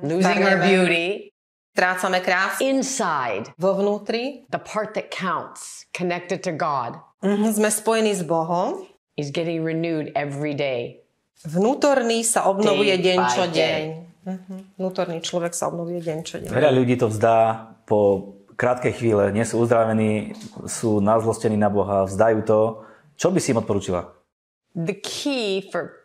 losing 0.00 0.40
her 0.40 0.56
Starneme. 0.56 0.64
beauty, 0.64 1.06
strácame 1.76 2.24
krásy 2.24 2.72
inside, 2.72 3.52
vo 3.60 3.76
vnútri, 3.76 4.48
the 4.48 4.56
part 4.56 4.96
that 4.96 5.12
counts, 5.12 5.84
connected 5.92 6.40
to 6.40 6.56
God, 6.56 6.96
mhm, 7.20 7.52
sme 7.52 7.68
spojení 7.68 8.16
s 8.16 8.24
Bohom, 8.24 8.88
is 9.20 9.28
getting 9.28 9.60
renewed 9.60 10.08
every 10.16 10.56
day. 10.56 11.04
vnútorný 11.44 12.24
sa 12.24 12.48
obnovuje 12.48 12.96
Day 12.96 13.04
deň 13.04 13.18
čo 13.28 13.44
day. 13.52 14.00
Mhm, 14.22 14.78
Vnútorný 14.78 15.18
človek 15.18 15.50
sa 15.50 15.66
obnovuje 15.66 15.98
deň 15.98 16.18
čo 16.22 16.38
deň. 16.38 16.54
Veľa 16.54 16.72
ľudí 16.72 16.94
to 16.94 17.10
vzdá 17.10 17.70
po 17.90 18.32
krátkej 18.54 18.94
chvíle, 18.94 19.34
nie 19.34 19.42
sú 19.42 19.58
uzdravení, 19.58 20.38
sú 20.70 21.02
nazlostení 21.02 21.58
na 21.58 21.66
Boha, 21.66 22.06
vzdajú 22.06 22.38
to. 22.46 22.60
Čo 23.18 23.34
by 23.34 23.38
si 23.42 23.50
im 23.50 23.58
odporúčila? 23.58 24.14
The 24.78 24.94
key 25.02 25.66
for 25.68 25.98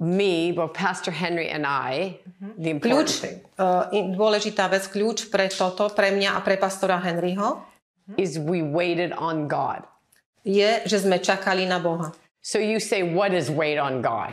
me, 0.00 0.56
well, 0.56 0.72
Pastor 0.72 1.12
Henry 1.12 1.50
and 1.52 1.68
I, 1.68 2.16
the 2.56 2.72
important 2.72 3.06
Kľúč, 3.06 3.10
thing 3.20 3.38
uh, 3.60 3.90
dôležitá 3.92 4.70
vec, 4.72 4.88
kľúč 4.88 5.28
pre 5.28 5.50
toto, 5.52 5.90
pre 5.92 6.14
mňa 6.14 6.38
a 6.38 6.40
pre 6.40 6.56
pastora 6.56 6.96
Henryho, 7.02 7.60
is 8.16 8.40
we 8.40 8.64
waited 8.64 9.12
on 9.12 9.44
God. 9.50 9.84
je, 10.48 10.80
že 10.88 11.04
sme 11.04 11.20
čakali 11.20 11.68
na 11.68 11.76
Boha. 11.76 12.16
So 12.40 12.56
you 12.56 12.80
say, 12.80 13.04
what 13.04 13.36
is 13.36 13.52
wait 13.52 13.76
on 13.76 14.00
God? 14.00 14.32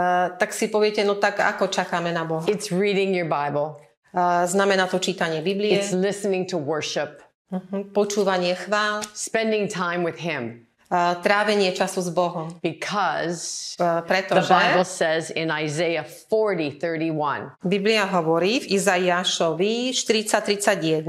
Uh, 0.00 0.32
tak 0.40 0.56
si 0.56 0.72
poviete, 0.72 1.04
no 1.04 1.20
tak 1.20 1.36
ako 1.36 1.68
čakáme 1.68 2.08
na 2.08 2.24
Boha? 2.24 2.48
It's 2.48 2.72
reading 2.72 3.12
your 3.12 3.28
Bible. 3.28 3.76
Uh, 4.16 4.48
znamená 4.48 4.88
to 4.88 4.96
čítanie 4.96 5.44
Biblie, 5.44 5.76
It's 5.76 5.92
listening 5.92 6.48
to 6.48 6.56
worship, 6.56 7.20
mhm, 7.52 7.92
počúvanie 7.92 8.56
chvál, 8.56 9.04
spending 9.12 9.68
time 9.68 10.00
with 10.00 10.24
Him. 10.24 10.64
uh, 10.90 11.14
trávenie 11.22 11.70
času 11.70 12.02
s 12.02 12.10
Bohom. 12.10 12.50
Because 12.58 13.70
Uh, 13.80 14.02
the 14.02 14.10
pretože 14.10 14.50
Bible 14.50 14.84
says 14.84 15.30
in 15.30 15.48
Isaiah 15.48 16.04
40, 16.04 16.76
31, 16.76 17.54
Biblia 17.62 18.04
hovorí 18.04 18.60
v 18.66 18.76
Izaiášovi 18.76 19.94
40.31, 19.94 21.06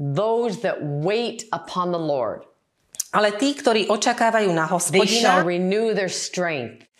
those 0.00 0.64
that 0.64 0.80
wait 0.80 1.44
upon 1.52 1.92
the 1.92 2.00
Lord, 2.00 2.47
ale 3.10 3.36
tí, 3.36 3.54
ktorí 3.54 3.88
očakávajú 3.88 4.50
na 4.52 4.66
hospodina, 4.66 5.40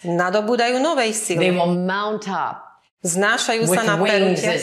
nadobúdajú 0.05 0.77
novej 0.79 1.11
They 1.11 1.21
sily. 1.35 1.51
will 1.53 1.75
mount 1.75 2.29
up 2.29 2.69
Znášajú 2.99 3.63
sa 3.71 3.87
na, 3.87 3.95
perutiach, 3.95 4.59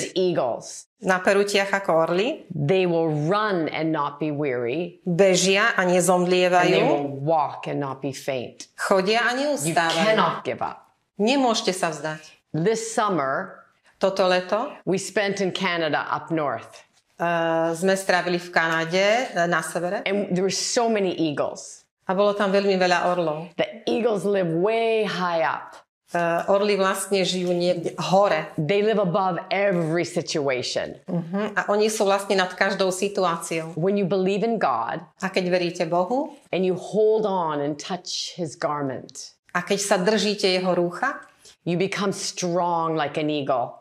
na 1.07 1.17
perutiach 1.23 1.71
ako 1.71 1.91
orly, 2.03 2.43
They 2.51 2.83
will 2.83 3.07
run 3.07 3.71
and 3.71 3.95
not 3.95 4.19
be 4.19 4.27
weary, 4.27 4.99
bežia 5.07 5.71
a 5.71 5.79
and 5.79 5.87
they 5.87 6.03
nezomdlievajú, 6.03 6.83
will 6.83 7.15
walk 7.23 7.71
and 7.71 7.79
not 7.79 8.03
be 8.03 8.11
faint. 8.11 8.67
chodia 8.75 9.23
a 9.23 9.39
You 9.39 9.55
neustávajú. 9.55 10.03
cannot 10.03 10.43
give 10.43 10.59
up. 10.59 10.83
Nemôžete 11.15 11.71
sa 11.71 11.95
vzdať. 11.95 12.27
This 12.51 12.91
summer, 12.91 13.63
Toto 13.95 14.27
leto 14.27 14.75
we 14.83 14.99
spent 14.99 15.39
in 15.39 15.55
Canada 15.55 16.03
up 16.11 16.27
north, 16.27 16.83
uh, 17.19 17.71
sme 17.75 17.95
strávili 17.95 18.37
v 18.37 18.49
Kanade 18.51 19.05
uh, 19.33 19.47
na 19.47 19.61
severe 19.61 20.03
and 20.05 20.33
there 20.35 20.43
were 20.43 20.53
so 20.53 20.87
many 20.87 21.13
eagles. 21.15 21.85
a 22.05 22.13
bolo 22.13 22.37
tam 22.37 22.53
veľmi 22.53 22.77
veľa 22.77 23.09
orlov. 23.09 23.49
The 23.57 23.81
eagles 23.89 24.25
live 24.29 24.49
way 24.61 25.09
high 25.09 25.41
up. 25.41 25.73
Uh, 26.13 26.45
orly 26.47 26.77
vlastne 26.77 27.25
žijú 27.25 27.49
niekde 27.51 27.97
hore 27.97 28.47
They 28.61 28.85
live 28.85 29.01
above 29.01 29.41
every 29.49 30.05
situation. 30.05 31.01
uh, 31.09 31.49
a 31.57 31.65
oni 31.73 31.89
sú 31.89 32.05
vlastne 32.05 32.37
nad 32.37 32.53
každou 32.53 32.93
situáciou. 32.93 33.73
When 33.73 33.97
you 33.97 34.05
believe 34.05 34.45
in 34.45 34.61
God 34.61 35.01
A 35.19 35.33
keď 35.33 35.49
veríte 35.49 35.83
Bohu 35.89 36.37
and 36.53 36.61
you 36.61 36.77
hold 36.77 37.25
on 37.25 37.57
and 37.59 37.75
touch 37.81 38.37
his 38.37 38.53
garment, 38.53 39.33
a 39.57 39.65
keď 39.65 39.79
sa 39.81 39.97
držíte 39.97 40.45
jeho 40.45 40.77
rúcha, 40.77 41.25
you 41.65 41.73
become 41.75 42.13
strong 42.13 42.93
like 42.93 43.17
an 43.17 43.27
eagle. 43.33 43.73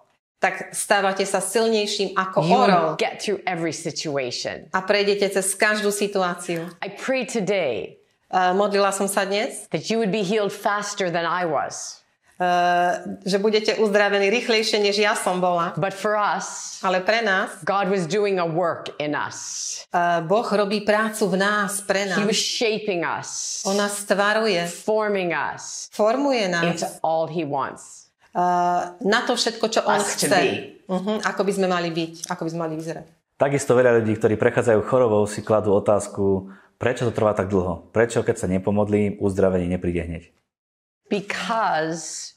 Tak 0.45 0.77
stávate 0.77 1.25
sa 1.25 1.41
silnejším 1.41 2.13
ako 2.13 2.39
You 2.45 2.53
orol 2.53 2.89
get 3.01 3.25
through 3.25 3.41
every 3.49 3.73
situation. 3.73 4.69
a 4.77 4.85
prejdete 4.85 5.25
cez 5.33 5.57
každú 5.57 5.89
situáciu. 5.89 6.69
I 6.85 6.93
pray 6.93 7.25
today 7.25 7.97
Uh, 8.35 8.51
modlila 8.51 8.91
som 8.91 9.07
sa 9.07 9.23
dnes, 9.23 9.71
that 9.71 9.87
you 9.87 9.97
would 10.03 10.11
be 10.11 10.27
healed 10.27 10.51
faster 10.51 11.07
than 11.07 11.23
I 11.23 11.47
was. 11.47 12.03
uh, 12.43 12.99
že 13.23 13.39
budete 13.39 13.79
uzdravení 13.79 14.27
rýchlejšie, 14.27 14.83
než 14.83 14.99
ja 14.99 15.15
som 15.15 15.39
bola. 15.39 15.71
But 15.79 15.95
for 15.95 16.19
us, 16.19 16.83
Ale 16.83 16.99
pre 17.07 17.23
nás, 17.23 17.63
God 17.63 17.95
was 17.95 18.11
doing 18.11 18.43
a 18.43 18.49
work 18.49 18.91
in 18.99 19.15
us. 19.15 19.39
uh, 19.95 20.19
Boh 20.27 20.43
robí 20.43 20.83
prácu 20.83 21.31
v 21.31 21.39
nás, 21.39 21.79
pre 21.87 22.11
He 22.11 22.27
was 22.27 22.35
nás. 22.35 22.43
shaping 22.59 23.07
us, 23.07 23.63
On 23.71 23.79
nás 23.79 24.03
stvaruje, 24.03 24.67
forming 24.67 25.31
us 25.31 25.87
formuje 25.95 26.51
nás 26.51 26.65
into 26.75 26.87
all 27.07 27.31
He 27.31 27.47
wants. 27.47 28.04
Uh, 28.35 28.99
na 29.01 29.21
to 29.25 29.39
všetko, 29.39 29.65
čo 29.71 29.81
On 29.87 30.03
to 30.03 30.05
chce. 30.05 30.75
Uh-huh, 30.85 31.17
ako 31.25 31.49
by 31.49 31.53
sme 31.55 31.67
mali 31.71 31.89
byť, 31.89 32.29
ako 32.29 32.45
by 32.45 32.51
sme 32.53 32.61
mali 32.69 32.75
vyzerať. 32.77 33.07
Takisto 33.41 33.73
veľa 33.75 33.99
ľudí, 33.99 34.15
ktorí 34.15 34.37
prechádzajú 34.37 34.81
chorobou, 34.85 35.25
si 35.25 35.41
kladú 35.41 35.73
otázku, 35.75 36.53
prečo 36.77 37.09
to 37.09 37.13
trvá 37.17 37.33
tak 37.33 37.49
dlho? 37.49 37.89
Prečo, 37.91 38.21
keď 38.21 38.37
sa 38.37 38.47
nepomodlím, 38.47 39.17
uzdravenie 39.19 39.67
nepríde 39.67 40.05
hneď? 40.05 40.25
Because 41.09 42.35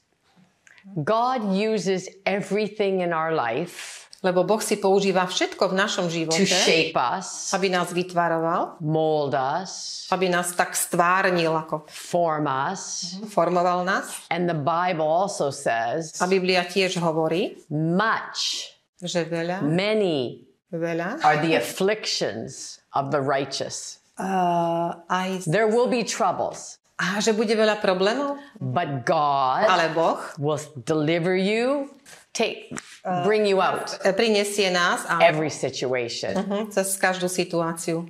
God 1.04 1.44
uses 1.51 2.08
everything 2.24 3.04
in 3.04 3.12
our 3.12 3.36
life 3.36 4.06
Lebo 4.25 4.41
Boh 4.41 4.57
si 4.57 4.81
používa 4.81 5.29
všetko 5.29 5.69
v 5.69 5.77
našom 5.77 6.09
to 6.09 6.13
živote, 6.17 6.41
shape 6.50 6.97
us, 6.97 7.53
aby 7.53 7.69
nás 7.69 7.93
vytvaroval, 7.93 8.81
mold 8.81 9.38
us, 9.38 10.05
aby 10.09 10.25
nás 10.25 10.57
tak 10.57 10.74
stvárnil, 10.74 11.53
ako 11.53 11.86
form 11.86 12.50
us. 12.50 13.13
formoval 13.29 13.86
nás. 13.86 14.25
And 14.33 14.50
the 14.50 14.57
Bible 14.57 15.05
also 15.05 15.53
says 15.53 16.17
A 16.17 16.25
Biblia 16.25 16.65
tiež 16.65 16.97
hovorí, 16.97 17.62
much, 17.69 18.74
že 18.97 19.29
veľa, 19.29 19.62
many 19.62 20.41
veľa, 20.74 21.21
are 21.21 21.38
the 21.45 21.53
afflictions 21.53 22.81
of 22.97 23.13
the 23.13 23.21
righteous. 23.21 24.01
uh, 24.17 24.97
aj, 25.13 25.45
There 25.45 25.69
will 25.69 25.93
be 25.93 26.01
troubles, 26.01 26.81
a 26.97 27.21
že 27.21 27.38
bude 27.38 27.53
veľa 27.53 27.77
problémov, 27.77 28.41
but 28.57 29.05
God 29.05 29.69
ale 29.69 29.93
Boh 29.93 30.17
will 30.41 30.57
deliver 30.81 31.38
you, 31.38 31.93
take, 32.33 32.74
bring 33.23 33.47
you 33.47 33.59
out 33.59 33.95
e, 34.03 34.11
prinesie 34.11 34.67
nás 34.69 35.05
a 35.07 35.23
every 35.23 35.49
situation. 35.49 36.35
Mhm, 36.35 36.71
cez 36.71 36.97
každú 36.97 37.27
situáciu. 37.27 38.07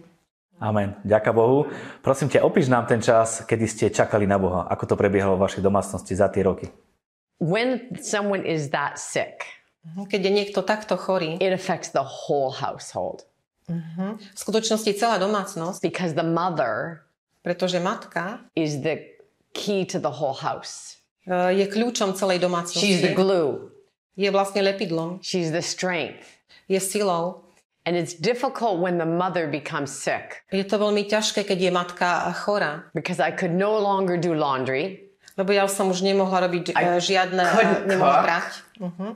Amen. 0.57 0.97
Ďaká 1.05 1.29
Bohu. 1.31 1.69
Prosím 2.01 2.33
ťa, 2.33 2.41
opíš 2.41 2.65
nám 2.65 2.89
ten 2.89 2.97
čas, 2.97 3.45
kedy 3.45 3.65
ste 3.69 3.85
čakali 3.93 4.25
na 4.25 4.41
Boha. 4.41 4.65
Ako 4.65 4.89
to 4.89 4.95
prebiehalo 4.97 5.37
v 5.37 5.45
vašej 5.45 5.61
domácnosti 5.61 6.17
za 6.17 6.33
tie 6.33 6.41
roky? 6.41 6.73
When 7.37 7.93
someone 8.01 8.41
is 8.41 8.73
that 8.73 8.97
sick, 8.97 9.45
Mhm, 9.87 10.11
Keď 10.11 10.19
je 10.19 10.31
niekto 10.33 10.59
takto 10.67 10.99
chorý, 10.99 11.39
it 11.39 11.55
affects 11.55 11.95
the 11.95 12.03
whole 12.03 12.51
household 12.51 13.23
v 13.67 14.39
skutočnosti 14.39 14.95
celá 14.95 15.19
domácnosť, 15.19 15.79
because 15.83 16.11
the 16.15 16.23
mother 16.23 17.03
pretože 17.43 17.79
matka 17.79 18.43
is 18.55 18.79
the 18.83 18.99
key 19.55 19.83
to 19.87 19.99
the 19.99 20.11
whole 20.19 20.35
house. 20.35 20.99
Uh, 21.27 21.51
je 21.51 21.67
kľúčom 21.67 22.15
celej 22.15 22.39
She's 22.39 22.99
the 22.99 23.11
domácnosti. 23.11 23.15
glue. 23.15 23.71
Je 24.17 24.27
vlastne 24.33 24.65
lepidlom. 24.65 25.21
She's 25.21 25.53
the 25.53 25.61
strength. 25.61 26.41
Je 26.65 26.81
silou. 26.81 27.45
And 27.87 27.95
it's 27.95 28.11
difficult 28.11 28.83
when 28.83 28.99
the 28.99 29.07
mother 29.07 29.47
becomes 29.47 29.95
sick 29.95 30.43
Je 30.51 30.67
to 30.67 30.75
veľmi 30.75 31.07
ťažké, 31.07 31.47
keď 31.47 31.59
je 31.61 31.71
matka 31.71 32.35
chorá. 32.43 32.83
because 32.91 33.23
I 33.23 33.31
could 33.31 33.55
no 33.55 33.71
longer 33.79 34.19
do 34.19 34.35
laundry. 34.35 35.07
Lebo 35.39 35.53
ja 35.55 35.69
som 35.71 35.87
už 35.93 36.01
nemohla 36.03 36.49
robiť 36.49 36.75
I 36.75 36.83
uh, 36.83 36.99
žiadne... 36.99 37.39
Uh, 37.39 37.87
nemohla 37.87 38.17
cook. 38.19 38.25
brať. 38.27 38.51
Uh-huh. 38.81 39.11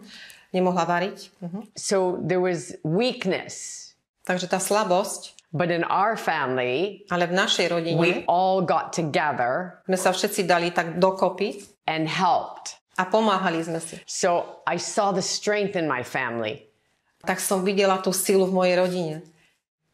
Nemohla 0.53 0.83
variť. 0.87 1.33
Uh-huh. 1.41 1.65
So 1.73 2.21
there 2.21 2.39
was 2.39 2.77
weakness. 2.85 3.91
Takže 4.23 4.47
tá 4.47 4.61
slabosť. 4.61 5.35
But 5.51 5.67
in 5.67 5.83
our 5.91 6.15
family, 6.15 7.03
Ale 7.11 7.27
v 7.27 7.35
našej 7.35 7.75
rodine 7.75 7.99
we 7.99 8.23
all 8.31 8.63
got 8.63 8.95
together 8.95 9.83
sme 9.83 9.99
sa 9.99 10.15
všetci 10.15 10.47
dali 10.47 10.71
tak 10.71 10.95
dokopy 10.95 11.59
and 11.91 12.07
helped. 12.07 12.79
A 13.01 13.09
pomáhali 13.09 13.65
sme 13.65 13.81
si. 13.81 13.97
So 14.05 14.61
I 14.69 14.77
saw 14.77 15.09
the 15.09 15.25
strength 15.25 15.73
in 15.73 15.89
my 15.89 16.05
family 16.05 16.69
Tak 17.25 17.41
som 17.41 17.65
videla 17.65 17.97
tú 18.01 18.13
silu 18.13 18.45
v 18.45 18.53
mojej 18.53 18.75
rodine. 18.77 19.17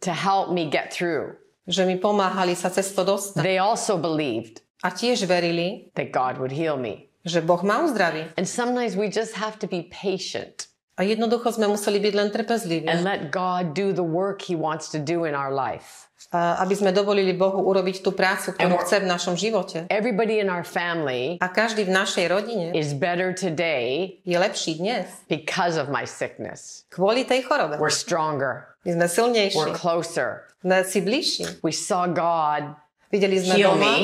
to 0.04 0.12
help 0.12 0.52
me 0.52 0.68
get 0.68 0.92
through. 0.92 1.40
Že 1.68 1.88
mi 1.88 1.96
pomáhali 2.00 2.56
sa 2.56 2.68
cez 2.72 2.92
to 2.96 3.04
dostať. 3.08 3.44
They 3.44 3.60
also 3.60 3.96
believed 3.96 4.64
A 4.84 4.92
tiež 4.94 5.26
verili, 5.26 5.90
that 5.98 6.12
God 6.14 6.38
would 6.38 6.52
heal 6.54 6.76
me. 6.78 7.08
že 7.28 7.44
Boh 7.44 7.60
ma 7.64 7.84
uzdraví. 7.84 8.28
And 8.40 8.48
sometimes 8.48 8.96
we 8.96 9.12
just 9.12 9.36
have 9.36 9.60
to 9.60 9.68
be 9.68 9.88
patient 9.92 10.67
A 10.98 11.06
jednoducho 11.06 11.48
sme 11.50 11.66
museli 11.66 12.01
byť 12.01 12.13
len 12.13 12.30
trpezliví. 12.30 12.89
and 12.89 13.06
let 13.06 13.30
God 13.30 13.72
do 13.72 13.94
the 13.94 14.01
work 14.01 14.42
He 14.42 14.58
wants 14.58 14.89
to 14.89 14.98
do 14.98 15.24
in 15.24 15.32
our 15.32 15.50
life. 15.50 16.10
A 16.27 16.60
aby 16.60 16.74
sme 16.74 16.89
dovolili 16.89 17.32
Bohu 17.32 17.62
urobiť 17.63 18.01
tú 18.01 18.12
prácu, 18.12 18.51
ktorú 18.51 18.82
chce 18.82 19.00
v 19.00 19.08
našom 19.08 19.38
živote. 19.38 19.86
Everybody 19.88 20.42
in 20.42 20.50
our 20.50 20.66
family 20.66 21.38
A 21.38 21.48
každý 21.48 21.86
v 21.86 21.94
našej 21.94 22.25
rodine 22.27 22.74
is 22.74 22.92
better 22.92 23.32
today 23.32 24.18
je 24.24 24.36
lepší 24.36 24.75
dnes. 24.75 25.06
because 25.25 25.77
of 25.77 25.88
my 25.88 26.04
sickness. 26.04 26.84
Kvôli 26.89 27.24
tej 27.24 27.46
chorobe. 27.46 27.77
We're 27.77 27.94
stronger, 27.94 28.75
My 28.82 28.98
sme 28.98 29.08
silnejší. 29.08 29.56
we're 29.56 29.72
closer. 29.72 30.50
Sme 30.60 30.82
si 30.84 31.00
bližší. 31.00 31.62
We 31.62 31.72
saw 31.72 32.10
God 32.10 32.74
Videli 33.08 33.39
sme 33.39 33.54
heal 33.56 33.72
doma 33.72 33.88
me. 33.88 33.96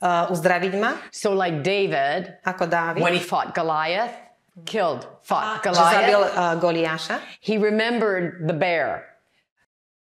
uh, 0.00 0.26
uzdraviť 0.26 0.72
ma, 0.74 0.96
So, 1.12 1.30
like 1.30 1.62
David, 1.62 2.40
ako 2.42 2.66
Dávid, 2.66 2.98
when 2.98 3.12
he 3.12 3.22
fought 3.22 3.54
Goliath, 3.54 4.16
killed, 4.64 5.06
fought 5.22 5.62
zabil 5.62 6.20
Goliath, 6.20 6.36
uh, 6.36 6.54
Goliáša. 6.58 7.16
he 7.40 7.56
remembered 7.56 8.46
the 8.46 8.54
bear, 8.54 9.06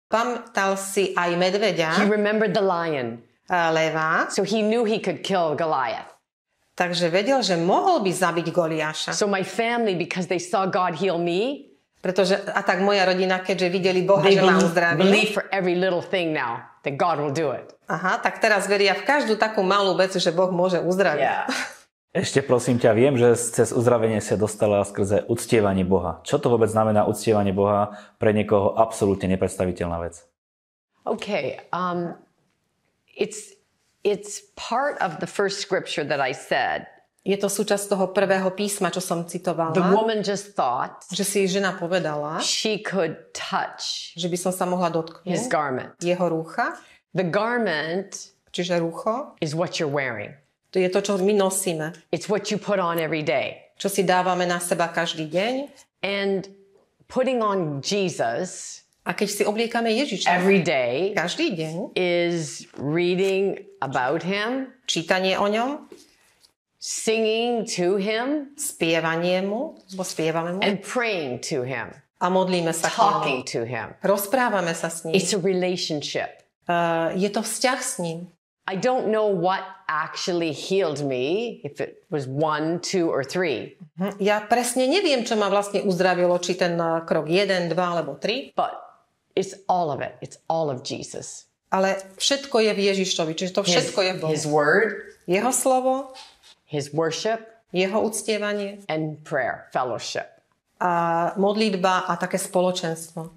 Pamätal 0.08 0.80
si 0.80 1.12
aj 1.12 1.36
medveďa, 1.36 2.00
he 2.00 2.08
remembered 2.08 2.56
the 2.56 2.64
lion. 2.64 3.20
uh, 3.50 3.72
leva, 3.72 4.28
So, 4.32 4.40
he 4.44 4.60
knew 4.64 4.84
he 4.84 5.00
could 5.00 5.20
kill 5.22 5.52
Goliath. 5.54 6.08
takže 6.78 7.10
vedel, 7.10 7.42
že 7.42 7.58
mohol 7.58 8.00
by 8.00 8.12
zabiť 8.12 8.46
Goliáša. 8.48 9.10
So, 9.12 9.28
my 9.28 9.44
family, 9.44 9.92
because 9.92 10.24
they 10.26 10.40
saw 10.40 10.64
God 10.64 10.96
heal 10.96 11.18
me, 11.20 11.66
Pretože, 11.98 12.38
a 12.54 12.62
tak 12.62 12.78
moja 12.78 13.02
rodina, 13.02 13.42
keďže 13.42 13.66
videli 13.74 14.06
Boha, 14.06 14.22
they 14.22 14.38
že 14.38 14.46
ma 14.46 14.54
uzdravil, 14.62 15.02
believe 15.02 15.34
for 15.34 15.50
every 15.50 15.74
little 15.74 15.98
thing 15.98 16.30
now 16.30 16.62
that 16.86 16.94
God 16.94 17.18
will 17.18 17.34
do 17.34 17.50
it. 17.50 17.74
aha, 17.90 18.22
tak 18.22 18.38
teraz 18.38 18.70
veria 18.70 18.94
v 18.94 19.02
každú 19.02 19.34
takú 19.34 19.66
malú 19.66 19.98
vec, 19.98 20.14
že 20.14 20.30
Boh 20.30 20.48
môže 20.48 20.78
uzdraviť. 20.78 21.18
Yeah. 21.20 21.50
Ešte 22.16 22.40
prosím 22.40 22.80
ťa, 22.80 22.96
viem, 22.96 23.14
že 23.20 23.36
cez 23.36 23.68
uzdravenie 23.68 24.24
sa 24.24 24.40
dostala 24.40 24.80
skrze 24.80 25.28
uctievanie 25.28 25.84
Boha. 25.84 26.24
Čo 26.24 26.40
to 26.40 26.48
vôbec 26.48 26.72
znamená 26.72 27.04
uctievanie 27.04 27.52
Boha 27.52 27.92
pre 28.16 28.32
niekoho 28.32 28.72
absolútne 28.80 29.28
nepredstaviteľná 29.36 30.00
vec? 30.00 30.24
Okay. 31.04 31.60
Um, 31.68 32.16
it's 33.12 33.52
it's 34.04 34.40
part 34.56 34.96
of 35.04 35.20
the 35.20 35.28
first 35.28 35.60
scripture 35.60 36.04
that 36.04 36.20
I 36.20 36.32
said. 36.32 36.88
Je 37.28 37.36
to 37.36 37.52
súčasť 37.52 37.92
toho 37.92 38.08
prvého 38.16 38.48
písma, 38.56 38.88
čo 38.88 39.04
som 39.04 39.28
citovala, 39.28 39.76
The 39.76 39.92
woman 39.92 40.24
just 40.24 40.56
thought 40.56 41.04
že 41.12 41.28
si 41.28 41.44
žena 41.44 41.76
povedala, 41.76 42.40
she 42.40 42.80
could 42.80 43.20
touch 43.36 44.16
že 44.16 44.32
by 44.32 44.36
som 44.40 44.48
sa 44.48 44.64
mohla 44.64 44.88
his 44.88 44.96
dotknúť 44.96 45.44
garment. 45.52 45.92
jeho 46.00 46.24
rúcha, 46.24 46.72
The 47.12 47.28
garment 47.28 48.32
čiže 48.48 48.80
rúcho, 48.80 49.36
is 49.44 49.52
what 49.52 49.76
you're 49.76 49.92
wearing. 49.92 50.32
To 50.70 50.78
je 50.78 50.88
to, 50.88 51.00
čo 51.00 51.12
my 51.18 51.32
nosíme, 51.32 51.92
It's 52.12 52.28
what 52.28 52.50
you 52.52 52.58
put 52.60 52.78
on 52.78 52.98
every 52.98 53.22
day. 53.22 53.72
čo 53.78 53.86
si 53.88 54.02
dávame 54.02 54.44
na 54.44 54.58
seba 54.58 54.90
každý 54.90 55.30
deň. 55.30 55.54
And 56.02 56.46
putting 57.06 57.40
on 57.42 57.80
Jesus 57.80 58.82
A 59.08 59.16
keď 59.16 59.28
si 59.32 59.42
obliekame 59.48 59.88
Ježiša 59.96 60.28
every 60.28 60.60
day 60.60 61.16
každý 61.16 61.56
deň, 61.56 61.96
is 61.96 62.68
reading 62.76 63.56
about 63.80 64.20
him, 64.20 64.68
čítanie 64.84 65.32
o 65.40 65.48
ňom, 65.48 65.88
singing 66.76 67.64
to 67.64 67.96
him, 67.96 68.52
spievanie 68.60 69.40
mu, 69.40 69.80
bo 69.96 70.04
spievame 70.04 70.52
mu 70.52 70.60
and 70.60 70.84
praying 70.84 71.40
to 71.40 71.64
him, 71.64 71.88
a 72.20 72.28
modlíme 72.28 72.68
sa 72.76 72.92
k 72.92 73.00
talking 73.00 73.40
nemu. 73.40 73.48
to 73.48 73.60
him. 73.64 73.86
Rozprávame 74.04 74.76
sa 74.76 74.92
s 74.92 75.08
ním. 75.08 75.16
It's 75.16 75.32
a 75.32 75.40
relationship. 75.40 76.44
Uh, 76.68 77.16
je 77.16 77.32
to 77.32 77.40
vzťah 77.40 77.78
s 77.80 78.04
ním. 78.04 78.28
I 78.68 78.76
don't 78.76 79.08
know 79.08 79.24
what 79.24 79.64
actually 79.88 80.52
healed 80.52 81.00
me, 81.00 81.58
if 81.64 81.80
it 81.80 82.04
was 82.12 82.28
one, 82.28 82.84
two, 82.84 83.08
or 83.08 83.24
three, 83.24 83.80
Hm, 83.96 84.20
Ja 84.20 84.44
presne 84.44 84.84
neviem, 84.86 85.24
čo 85.24 85.34
ma 85.34 85.48
vlastne 85.48 85.80
uzdravilo, 85.82 86.36
či 86.38 86.54
ten 86.54 86.76
uh, 86.76 87.00
krok 87.02 87.26
1, 87.26 87.66
2 87.66 87.74
alebo 87.74 88.14
3, 88.14 88.52
but 88.54 88.76
it's 89.32 89.56
all 89.66 89.88
of 89.88 89.98
it. 89.98 90.14
It's 90.20 90.36
all 90.46 90.68
of 90.68 90.84
Jesus. 90.84 91.48
ale 91.68 91.96
všetko 92.16 92.64
je 92.64 92.72
v 92.72 92.80
Ježišovi, 92.92 93.32
čiže 93.34 93.52
to 93.52 93.60
His, 93.64 93.72
všetko 93.72 94.00
je 94.00 94.12
v 94.12 94.18
Bohu. 94.20 94.30
his 94.30 94.44
word, 94.44 95.16
Jeho 95.24 95.52
slovo, 95.52 96.16
his 96.64 96.92
worship, 96.92 97.44
jeho 97.72 98.00
uctievanie 98.00 98.80
and 98.88 99.20
prayer, 99.24 99.68
fellowship. 99.72 100.28
a 100.78 101.34
modlitba 101.36 102.06
a 102.06 102.16
také 102.16 102.38
spoločenstvo. 102.38 103.28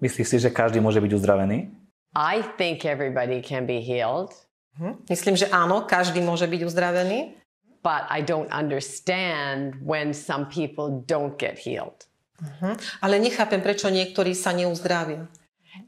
Myslíš 0.00 0.26
si, 0.26 0.36
že 0.36 0.50
každý 0.50 0.80
môže 0.82 0.98
byť 0.98 1.12
uzdravený? 1.14 1.70
I 2.10 2.42
think 2.58 2.82
everybody 2.84 3.38
can 3.40 3.66
be 3.66 3.78
healed, 3.80 4.34
Myslím, 5.12 5.36
že 5.36 5.44
áno, 5.52 5.84
každý 5.84 6.24
môže 6.24 6.48
byť 6.48 6.60
uzdravený, 6.64 7.36
but 7.84 8.08
I 8.08 8.24
don't 8.24 8.48
understand 8.48 9.76
when 9.84 10.16
some 10.16 10.48
people 10.48 11.04
don't 11.04 11.36
get 11.36 11.60
healed. 11.60 12.08
ale 13.04 13.20
nechápem, 13.20 13.60
prečo 13.60 13.92
niektorí 13.92 14.32
sa 14.32 14.56
neuzdravia. 14.56 15.28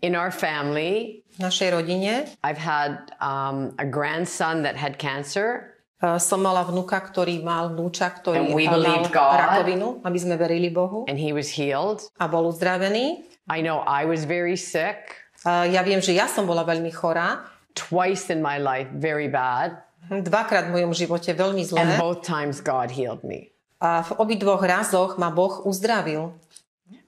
In 0.05 0.13
our 0.13 0.29
family, 0.29 1.25
V 1.33 1.41
našej 1.41 1.73
rodine 1.73 2.29
I've 2.45 2.61
had 2.61 3.17
um, 3.17 3.73
a 3.81 3.89
grandson 3.89 4.61
that 4.69 4.77
had 4.77 5.01
cancer, 5.01 5.73
uh, 6.05 6.21
som 6.21 6.45
mala 6.45 6.61
vnuka, 6.63 7.01
ktorý 7.01 7.41
mal 7.41 7.73
vnúča, 7.73 8.13
ktorý 8.13 8.37
And 8.37 8.53
we 8.53 8.69
mal 8.69 8.77
believed 8.77 9.09
God. 9.11 9.41
rakovinu, 9.41 10.05
aby 10.05 10.19
sme 10.21 10.37
verili 10.37 10.69
Bohu 10.69 11.09
and 11.09 11.17
he 11.17 11.33
was 11.33 11.49
healed. 11.57 12.05
a 12.21 12.29
bol 12.29 12.53
uzdravený. 12.53 13.25
I 13.49 13.65
know 13.65 13.81
I 13.89 14.05
was 14.05 14.29
very 14.29 14.55
sick 14.55 15.22
ja 15.46 15.83
viem, 15.83 15.98
že 15.98 16.14
ja 16.14 16.31
som 16.31 16.46
bola 16.46 16.62
veľmi 16.62 16.90
chorá, 16.94 17.42
twice 17.74 18.31
in 18.31 18.40
my 18.44 18.61
life, 18.61 18.90
very 18.94 19.26
bad, 19.26 19.81
dvakrát 20.11 20.68
v 20.68 20.81
mojom 20.81 20.92
živote 20.92 21.31
veľmi 21.33 21.62
zlé. 21.64 21.81
and 21.81 21.96
both 21.96 22.22
times 22.22 22.61
God 22.61 22.92
healed 22.92 23.24
me. 23.24 23.50
A 23.83 24.07
v 24.07 24.14
obidvoch 24.22 24.62
razoch 24.62 25.18
ma 25.18 25.35
Boh 25.35 25.66
uzdravil. 25.66 26.38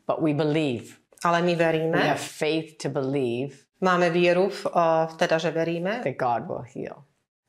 But 0.05 0.19
we 0.19 0.35
believe. 0.35 0.99
Ale 1.25 1.41
my 1.41 1.55
veríme, 1.57 1.97
We 1.97 2.11
have 2.11 2.21
faith 2.21 2.77
to 2.83 2.91
believe 2.93 3.65
máme 3.85 4.09
vieru, 4.11 4.49
v, 4.49 4.67
uh, 4.73 5.09
teda, 5.17 5.37
že 5.37 5.53
veríme, 5.53 6.01
that 6.01 6.17
God 6.17 6.49
will 6.49 6.65
heal. 6.65 7.05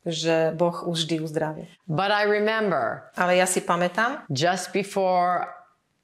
že 0.05 0.53
Boh 0.53 0.85
už 0.85 1.09
vždy 1.09 1.19
uzdraví. 1.19 1.63
But 1.89 2.13
I 2.13 2.29
remember 2.29 3.09
Ale 3.17 3.41
ja 3.41 3.49
si 3.49 3.61
pamätám, 3.61 4.29
just 4.29 4.69
before 4.69 5.49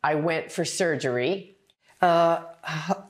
I 0.01 0.17
went 0.17 0.49
for 0.49 0.65
surgery 0.65 1.53
uh, 2.01 2.41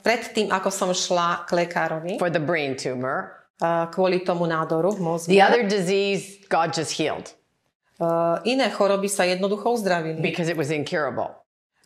predtým, 0.02 0.48
ako 0.50 0.68
som 0.72 0.88
šla 0.90 1.44
k 1.44 1.64
lekárovi, 1.64 2.16
for 2.18 2.32
the 2.32 2.40
brain 2.40 2.76
tumor, 2.76 3.44
uh, 3.60 3.86
kvôli 3.92 4.24
tomu 4.24 4.48
nádoru 4.48 4.96
v 4.96 5.00
mozgu, 5.00 5.28
the 5.28 5.40
other 5.44 5.62
disease 5.64 6.40
God 6.48 6.72
just 6.72 6.96
healed 6.96 7.32
uh, 8.00 8.40
iné 8.44 8.72
choroby 8.72 9.06
sa 9.06 9.28
jednoducho 9.28 9.72
uzdravili, 9.76 10.20
because 10.20 10.48
it 10.48 10.56
was 10.56 10.72
incurable. 10.72 11.32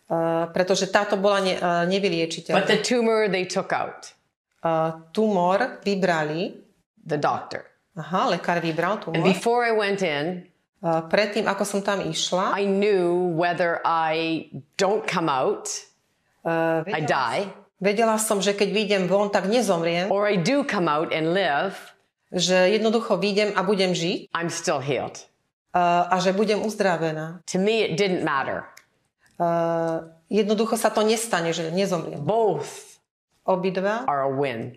uh, 0.09 0.47
pretože 0.55 0.87
táto 0.89 1.19
bola 1.19 1.43
ne, 1.43 1.59
uh, 1.59 1.83
nevyliečiteľná. 1.91 2.55
But 2.55 2.71
the 2.71 2.79
tumor 2.81 3.27
they 3.27 3.45
took 3.47 3.75
out, 3.75 4.15
Uh, 4.67 4.99
tumor 5.15 5.79
vybrali, 5.87 6.59
the 7.07 7.15
doctor. 7.15 7.63
aha, 7.95 8.35
lekár 8.35 8.59
vybral 8.59 8.99
And 8.99 9.15
tumor. 9.15 9.23
before 9.23 9.63
I 9.63 9.71
went 9.71 10.03
in, 10.03 10.51
Uh, 10.77 11.01
predtým, 11.09 11.49
ako 11.49 11.65
som 11.65 11.81
tam 11.81 12.05
išla, 12.05 12.53
I 12.53 12.69
knew 12.69 13.33
whether 13.33 13.81
I 13.83 14.47
don't 14.77 15.03
come 15.09 15.27
out, 15.27 15.73
uh, 16.47 16.87
I 16.87 17.03
vedela, 17.03 17.11
die, 17.11 17.41
vedela 17.83 18.17
som, 18.23 18.39
že 18.39 18.55
keď 18.55 18.69
vyjdem 18.71 19.03
von, 19.11 19.29
tak 19.29 19.51
nezomriem, 19.51 20.09
or 20.15 20.31
I 20.31 20.39
do 20.39 20.63
come 20.63 20.87
out 20.87 21.11
and 21.11 21.35
live, 21.35 21.75
že 22.31 22.71
jednoducho 22.79 23.19
vyjdem 23.19 23.53
a 23.59 23.67
budem 23.67 23.91
žiť 23.91 24.31
I'm 24.31 24.49
still 24.49 24.79
healed. 24.79 25.27
uh, 25.77 26.09
a 26.09 26.17
že 26.25 26.33
budem 26.33 26.65
uzdravená. 26.65 27.45
To 27.45 27.57
me, 27.61 27.85
it 27.85 28.01
didn't 28.01 28.25
matter. 28.25 28.65
Uh, 29.37 30.09
jednoducho 30.33 30.81
sa 30.81 30.89
to 30.89 31.05
nestane, 31.05 31.53
že 31.53 31.69
nezomriem. 31.69 32.25
Both 32.25 32.97
Obidva, 33.45 34.09
are 34.09 34.25
a 34.25 34.31
win. 34.33 34.75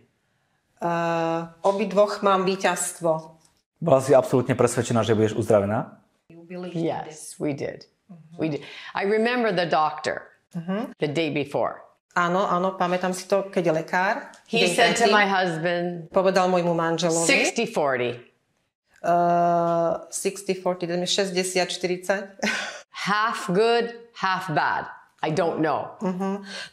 uh, 0.84 1.49
obidvoch 1.63 2.19
mám 2.21 2.43
víťazstvo. 2.45 3.39
Bola 3.79 3.99
si 4.03 4.12
absolútne 4.12 4.60
presvedčená, 4.60 5.08
že 5.08 5.15
budeš 5.15 5.39
uzdravená? 5.39 6.03
Yes, 6.75 7.39
we 7.39 7.55
did. 7.55 7.88
We 8.36 8.51
did. 8.51 8.62
I 8.91 9.08
remember 9.08 9.55
the 9.55 9.65
doctor 9.65 10.27
the 10.97 11.07
day 11.07 11.29
before. 11.29 11.85
Áno, 12.17 12.41
áno, 12.49 12.73
pamätám 12.73 13.13
si 13.13 13.29
to, 13.29 13.47
keď 13.53 13.65
lekár 13.69 14.15
He 14.49 14.65
said 14.65 14.97
to 14.97 15.07
my 15.13 15.29
husband, 15.29 16.09
povedal 16.09 16.49
môjmu 16.49 16.73
manželovi 16.73 17.53
60 17.53 17.69
40. 17.69 18.29
uh, 19.05 20.09
60-40, 20.09 20.89
dajme 20.89 21.05
60-40. 21.05 22.35
Half 23.07 23.47
good, 23.53 23.93
half 24.19 24.49
bad. 24.51 24.89
I 25.21 25.29
don't 25.31 25.59
know. 25.59 25.99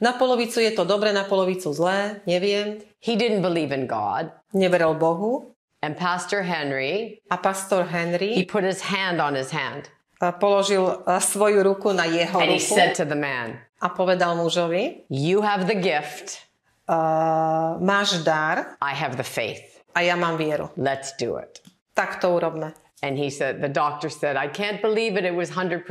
Na 0.01 0.15
polovicu 0.15 0.63
je 0.63 0.71
to 0.71 0.87
dobre, 0.87 1.13
na 1.13 1.27
polovicu 1.27 1.71
zlé, 1.75 2.23
neviem. 2.27 2.79
He 3.03 3.15
didn't 3.19 3.43
believe 3.43 3.75
in 3.75 3.87
God. 3.87 4.31
Neveril 4.55 4.95
Bohu. 4.95 5.53
And 5.83 5.95
Pastor 5.95 6.43
Henry, 6.43 7.21
A 7.31 7.37
pastor 7.39 7.85
he 7.85 7.91
Henry 7.93 8.33
put 8.49 8.65
his 8.65 8.81
hand 8.91 9.21
on 9.21 9.35
his 9.37 9.53
hand 9.53 9.91
uh, 10.21 10.33
položil 10.33 11.05
svoju 11.21 11.63
ruku 11.63 11.93
na 11.93 12.05
jeho 12.05 12.41
and 12.41 12.51
he 12.51 12.59
ruku 12.59 12.75
said 12.75 12.95
to 12.97 13.05
the 13.05 13.19
man, 13.19 13.61
a 13.81 13.89
povedal 13.89 14.37
mužovi, 14.37 15.05
You 15.11 15.41
have 15.43 15.67
the 15.67 15.75
gift, 15.77 16.41
uh, 16.89 17.77
máš 17.81 18.25
dar 18.25 18.77
I 18.81 18.95
have 18.95 19.17
the 19.17 19.27
faith. 19.27 19.83
a 19.95 20.01
ja 20.05 20.17
mám 20.17 20.37
vieru. 20.37 20.69
Let's 20.77 21.17
do 21.17 21.37
it. 21.41 21.61
Tak 21.95 22.21
to 22.21 22.29
urobme. 22.37 22.73
And 23.03 23.17
he 23.17 23.31
said, 23.31 23.61
The 23.61 23.69
doctor 23.73 24.09
said, 24.11 24.37
I 24.37 24.49
can't 24.49 24.81
believe 24.83 25.17
it. 25.17 25.25
It 25.25 25.35
was 25.35 25.51
100%. 25.51 25.85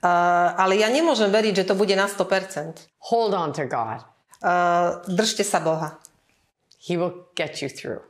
Uh, 0.00 0.08
ale 0.56 0.80
ja 0.80 0.88
nemôžem 0.88 1.28
veriť, 1.28 1.64
že 1.64 1.64
to 1.68 1.74
bude 1.76 1.92
na 1.96 2.08
100%. 2.08 2.88
Hold 3.12 3.32
on 3.36 3.52
to 3.52 3.64
God. 3.68 4.04
Uh, 4.40 5.00
držte 5.08 5.44
sa 5.44 5.60
Boha. 5.60 6.00
He 6.80 6.96
will 6.96 7.28
get 7.36 7.60
you 7.60 7.68
through. 7.68 8.00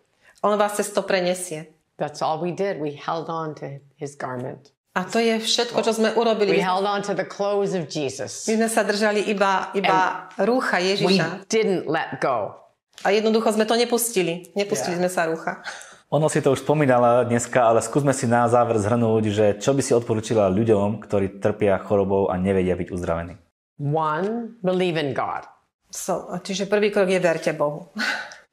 On 0.42 0.54
vás 0.58 0.78
cez 0.78 0.90
to 0.94 1.02
prenesie. 1.02 1.66
That's 1.98 2.22
all 2.22 2.38
we 2.38 2.54
did. 2.54 2.78
We 2.78 2.94
held 2.94 3.26
on 3.28 3.54
to 3.58 3.82
his 3.98 4.14
garment. 4.14 4.70
A 4.90 5.06
to 5.06 5.22
je 5.22 5.38
všetko, 5.38 5.86
čo 5.86 5.94
sme 5.94 6.10
We 6.10 6.18
urobili. 6.18 6.58
held 6.58 6.82
on 6.82 6.98
to 7.00 7.14
the 7.14 7.22
clothes 7.22 7.78
of 7.78 7.86
Jesus. 7.86 8.50
My 8.50 8.58
sme 8.58 8.68
sa 8.68 8.82
držali 8.82 9.22
iba, 9.22 9.70
iba 9.70 10.26
rúcha 10.34 10.82
We 10.82 10.98
Ježiša. 10.98 11.46
didn't 11.46 11.86
let 11.86 12.18
go. 12.18 12.58
A 13.06 13.14
jednoducho 13.14 13.54
sme 13.54 13.64
to 13.64 13.78
nepustili. 13.78 14.50
Nepustili 14.52 14.98
sme 14.98 15.06
sa 15.06 15.30
rúcha. 15.30 15.62
Ono 16.10 16.26
si 16.26 16.42
to 16.42 16.50
už 16.50 16.66
spomínala 16.66 17.22
dneska, 17.22 17.70
ale 17.70 17.78
skúsme 17.78 18.10
si 18.10 18.26
na 18.26 18.50
záver 18.50 18.82
zhrnúť, 18.82 19.24
že 19.30 19.46
čo 19.62 19.70
by 19.70 19.78
si 19.78 19.94
odporúčila 19.94 20.50
ľuďom, 20.50 20.98
ktorí 21.06 21.38
trpia 21.38 21.78
chorobou 21.78 22.26
a 22.26 22.34
nevedia 22.34 22.74
byť 22.74 22.90
uzdravení. 22.90 23.38
One, 23.78 24.58
believe 24.58 24.98
in 24.98 25.14
God. 25.14 25.46
So, 25.86 26.34
čiže 26.42 26.66
prvý 26.66 26.90
krok 26.90 27.06
je 27.06 27.22
verte 27.22 27.54
Bohu. 27.54 27.94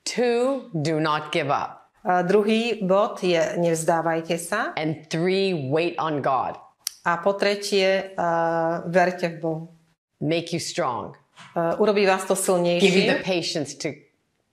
Two, 0.06 0.70
do 0.72 1.02
not 1.02 1.34
give 1.34 1.50
up. 1.50 1.87
A 2.06 2.22
druhý 2.22 2.84
bod 2.86 3.24
je 3.24 3.40
nevzdávajte 3.58 4.38
sa. 4.38 4.74
And 4.78 5.10
three, 5.10 5.54
wait 5.70 5.98
on 5.98 6.22
God. 6.22 6.58
A 7.08 7.18
po 7.24 7.34
tretie, 7.34 8.14
uh, 8.14 8.84
verte 8.88 9.32
v 9.32 9.36
Bohu. 9.40 9.64
Make 10.20 10.52
you 10.54 10.60
strong. 10.60 11.16
Uh, 11.56 11.78
urobí 11.80 12.06
vás 12.06 12.26
to 12.26 12.34
Give 12.34 12.94
you 12.94 13.06
the 13.10 13.22
silnejšie. 13.22 13.24
patience 13.24 13.72
to 13.78 13.94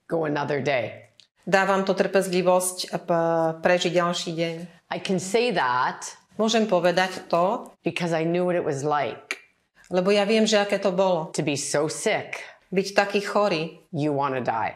go 0.07 0.25
another 0.25 0.61
day. 0.61 1.11
Dá 1.45 1.65
vám 1.69 1.85
to 1.85 1.93
trpezlivosť 1.93 2.77
p- 3.05 3.53
prežiť 3.61 3.93
ďalší 3.93 4.31
deň. 4.33 4.57
I 4.93 4.99
can 5.01 5.21
say 5.21 5.53
that 5.53 6.17
Môžem 6.35 6.67
povedať 6.67 7.31
to, 7.31 7.71
because 7.87 8.11
I 8.11 8.27
knew 8.27 8.43
what 8.43 8.57
it 8.59 8.65
was 8.67 8.83
like 8.83 9.39
lebo 9.93 10.09
ja 10.11 10.25
viem, 10.25 10.49
že 10.49 10.57
aké 10.59 10.81
to 10.81 10.91
bolo. 10.91 11.29
to 11.37 11.45
be 11.45 11.55
so 11.55 11.87
sick, 11.87 12.41
Byť 12.75 12.97
taký 12.97 13.21
chorý, 13.23 13.85
you 13.95 14.11
want 14.11 14.35
to 14.35 14.43
die. 14.43 14.75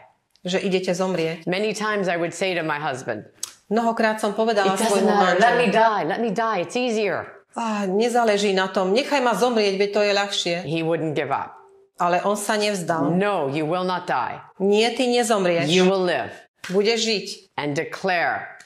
Že 0.48 0.58
idete 0.58 0.90
zomrieť. 0.90 1.44
Many 1.46 1.70
times 1.72 2.08
I 2.08 2.16
would 2.16 2.32
say 2.32 2.56
to 2.56 2.64
my 2.64 2.80
husband, 2.80 3.28
Mnohokrát 3.68 4.16
som 4.16 4.32
povedala 4.32 4.80
svojmu 4.80 5.12
matter. 5.12 5.36
Let 5.36 5.60
me 5.60 5.68
manželovi, 5.68 5.76
die. 5.76 6.02
Let 6.08 6.20
me 6.24 6.30
die. 6.32 6.58
It's 6.64 6.72
easier. 6.72 7.28
"Á, 7.52 7.84
nezáleží 7.84 8.56
na 8.56 8.64
tom, 8.72 8.96
nechaj 8.96 9.20
ma 9.20 9.36
zomrieť, 9.36 9.76
veď 9.76 9.90
to 9.92 10.00
je 10.00 10.12
ľahšie. 10.16 10.54
He 10.64 10.80
wouldn't 10.80 11.12
give 11.12 11.28
up. 11.28 11.52
Ale 12.00 12.24
on 12.24 12.38
sa 12.38 12.56
nevzdal. 12.56 13.12
No, 13.12 13.52
you 13.52 13.68
will 13.68 13.84
not 13.84 14.08
die. 14.08 14.40
Nie, 14.56 14.96
ty 14.96 15.04
nezomrieš. 15.04 15.68
You 15.68 15.84
will 15.84 16.00
live 16.00 16.32
Budeš 16.72 16.98
žiť. 17.04 17.26
and 17.60 17.76
declare 17.76 18.56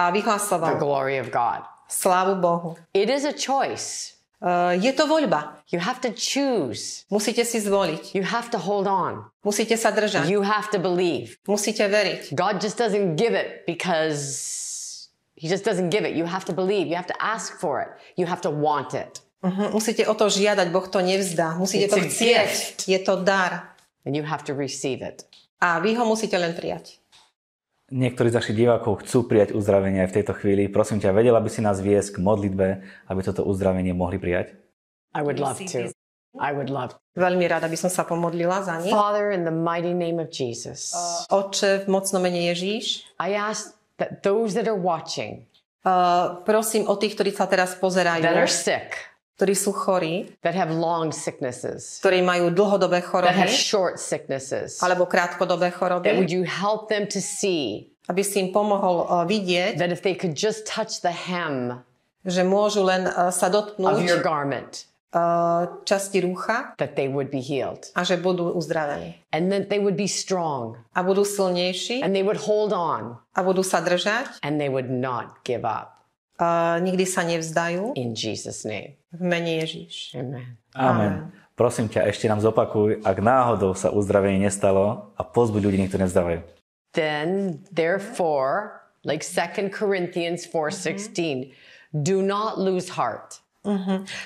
A 0.00 0.08
the 0.08 0.22
vyhlasoval 0.22 0.78
glory 0.80 1.18
of 1.20 1.28
God. 1.28 1.66
slávu 1.90 2.40
Bohu. 2.40 2.78
It 2.96 3.10
is 3.12 3.28
a 3.28 3.34
choice. 3.36 4.16
Uh, 4.38 4.70
je 4.78 4.94
to 4.94 5.10
voľba. 5.10 5.66
You 5.66 5.82
have 5.82 5.98
to 6.06 6.14
choose. 6.14 7.02
Musíte 7.10 7.42
si 7.42 7.58
zvoliť. 7.58 8.14
You 8.14 8.22
have 8.22 8.54
to 8.54 8.58
hold 8.62 8.86
on. 8.86 9.26
Musíte 9.42 9.74
sa 9.74 9.90
držať. 9.90 10.30
You 10.30 10.46
have 10.46 10.70
to 10.70 10.78
believe. 10.78 11.42
Musíte 11.50 11.82
veriť. 11.82 12.38
God 12.38 12.62
just 12.62 12.78
doesn't 12.78 13.18
give 13.18 13.34
it 13.34 13.66
because 13.66 14.22
He 15.34 15.46
just 15.50 15.66
doesn't 15.66 15.90
give 15.90 16.06
it. 16.06 16.14
You 16.14 16.26
have 16.26 16.46
to 16.46 16.54
believe. 16.54 16.86
You 16.86 16.94
have 16.94 17.10
to 17.10 17.18
ask 17.18 17.58
for 17.58 17.82
it. 17.82 17.90
You 18.14 18.26
have 18.30 18.42
to 18.46 18.50
want 18.50 18.94
it. 18.94 19.22
Mhm, 19.42 19.70
Musíte 19.70 20.02
o 20.06 20.14
to 20.14 20.26
žiadať, 20.26 20.66
Boh 20.74 20.86
to 20.86 20.98
nevzdá. 20.98 21.54
Musíte 21.54 21.86
It's 21.86 21.94
to 21.94 22.02
chcieť. 22.02 22.90
Je 22.90 22.98
to 23.02 23.22
dar. 23.22 23.74
And 24.06 24.14
you 24.18 24.22
have 24.26 24.42
to 24.46 24.54
receive 24.54 25.02
it. 25.02 25.26
A 25.62 25.78
vy 25.78 25.94
ho 25.94 26.06
musíte 26.06 26.38
len 26.38 26.54
prijať. 26.54 26.97
Niektorí 27.88 28.28
z 28.28 28.36
našich 28.36 28.56
divákov 28.60 29.00
chcú 29.00 29.24
prijať 29.24 29.56
uzdravenie 29.56 30.04
aj 30.04 30.12
v 30.12 30.16
tejto 30.20 30.36
chvíli. 30.36 30.68
Prosím 30.68 31.00
ťa, 31.00 31.16
vedela 31.16 31.40
by 31.40 31.48
si 31.48 31.64
nás 31.64 31.80
viesť 31.80 32.16
k 32.16 32.18
modlitbe, 32.20 32.66
aby 33.08 33.20
toto 33.24 33.48
uzdravenie 33.48 33.96
mohli 33.96 34.20
prijať? 34.20 34.52
I 35.16 35.24
would 35.24 35.40
love 35.40 35.56
to. 35.56 35.88
I 36.36 36.52
would 36.52 36.68
love 36.68 36.92
to. 36.92 36.96
Veľmi 37.16 37.48
rada 37.48 37.64
by 37.64 37.74
som 37.80 37.88
sa 37.88 38.04
pomodlila 38.04 38.60
za 38.60 38.76
nich. 38.84 38.92
Father, 38.92 39.32
in 39.32 39.48
the 39.48 39.54
mighty 39.54 39.96
name 39.96 40.20
of 40.20 40.28
Jesus, 40.28 40.92
Oče, 41.32 41.82
v 41.82 41.86
mocnom 41.88 42.20
mene 42.20 42.52
Ježíš, 42.52 43.08
I 43.16 43.34
ask 43.34 43.74
that 43.96 44.20
those 44.20 44.52
that 44.54 44.68
are 44.68 44.76
watching, 44.76 45.48
uh, 45.88 46.44
prosím 46.44 46.86
o 46.86 46.94
tých, 47.00 47.16
ktorí 47.16 47.32
sa 47.32 47.48
teraz 47.48 47.72
pozerajú, 47.74 48.20
that 48.20 48.36
are 48.36 48.46
sick, 48.46 48.94
ktorí 49.38 49.54
sú 49.54 49.70
chorí, 49.70 50.26
that 50.42 50.58
have 50.58 50.74
long 50.74 51.14
sicknesses, 51.14 52.02
ktorí 52.02 52.26
majú 52.26 52.50
dlhodobé 52.50 52.98
that 52.98 53.06
choroby 53.06 53.38
have 53.38 53.54
short 53.54 54.02
sicknesses, 54.02 54.82
alebo 54.82 55.06
krátkodobé 55.06 55.70
that 55.70 55.78
choroby, 55.78 56.18
would 56.18 56.34
you 56.34 56.42
help 56.42 56.90
them 56.90 57.06
to 57.06 57.22
see 57.22 57.94
aby 58.08 58.24
si 58.24 58.40
im 58.40 58.50
pomohol 58.50 59.04
uh, 59.04 59.22
vidieť, 59.28 59.76
that 59.78 59.92
if 59.92 60.00
they 60.00 60.16
could 60.16 60.34
just 60.34 60.66
touch 60.66 61.04
the 61.04 61.12
hem 61.12 61.84
že 62.26 62.42
môžu 62.42 62.82
len 62.82 63.06
uh, 63.06 63.30
sa 63.30 63.46
of 63.46 63.54
your 64.02 64.18
dotknúť 64.18 64.20
garment, 64.20 64.72
uh, 65.14 65.80
časti 65.86 66.20
rúcha 66.20 66.74
that 66.76 66.96
they 66.96 67.08
would 67.08 67.30
be 67.30 67.40
healed 67.40 67.88
a 67.94 68.02
že 68.04 68.18
budú 68.20 68.52
uzdravení. 68.52 69.16
and 69.32 69.52
that 69.52 69.68
they 69.70 69.78
would 69.78 69.96
be 69.96 70.08
strong 70.08 70.76
A 70.92 71.00
budú 71.04 71.22
silnejší 71.24 72.02
and 72.02 72.12
they 72.12 72.24
would 72.24 72.40
hold 72.40 72.74
on 72.74 73.16
a 73.36 73.40
budú 73.40 73.62
sa 73.62 73.80
držať 73.80 74.42
and 74.42 74.60
they 74.60 74.68
would 74.68 74.90
not 74.90 75.44
give 75.44 75.64
up. 75.64 75.97
A 76.38 76.78
nikdy 76.78 77.04
sa 77.04 77.26
nevzdajú 77.26 77.98
In 77.98 78.14
Jesus' 78.14 78.62
name. 78.62 78.94
v 79.10 79.22
mene 79.22 79.58
Ježíš. 79.64 80.14
Amen. 80.14 80.56
Amen. 80.78 81.12
Prosím 81.58 81.90
ťa, 81.90 82.06
ešte 82.06 82.30
nám 82.30 82.38
zopakuj, 82.38 83.02
ak 83.02 83.18
náhodou 83.18 83.74
sa 83.74 83.90
uzdravenie 83.90 84.38
nestalo 84.38 85.10
a 85.18 85.26
pozbuď 85.26 85.60
ľudí, 85.66 85.78
nech 85.82 85.90
to 85.90 85.98
nevzdávajú. 85.98 86.46
Then, 86.94 87.58
therefore, 87.74 88.86
like 89.02 89.26
2 89.26 89.66
Corinthians 89.74 90.46
4:16, 90.46 91.50
do 91.90 92.22
not 92.22 92.62
lose 92.62 92.94
heart. 92.94 93.42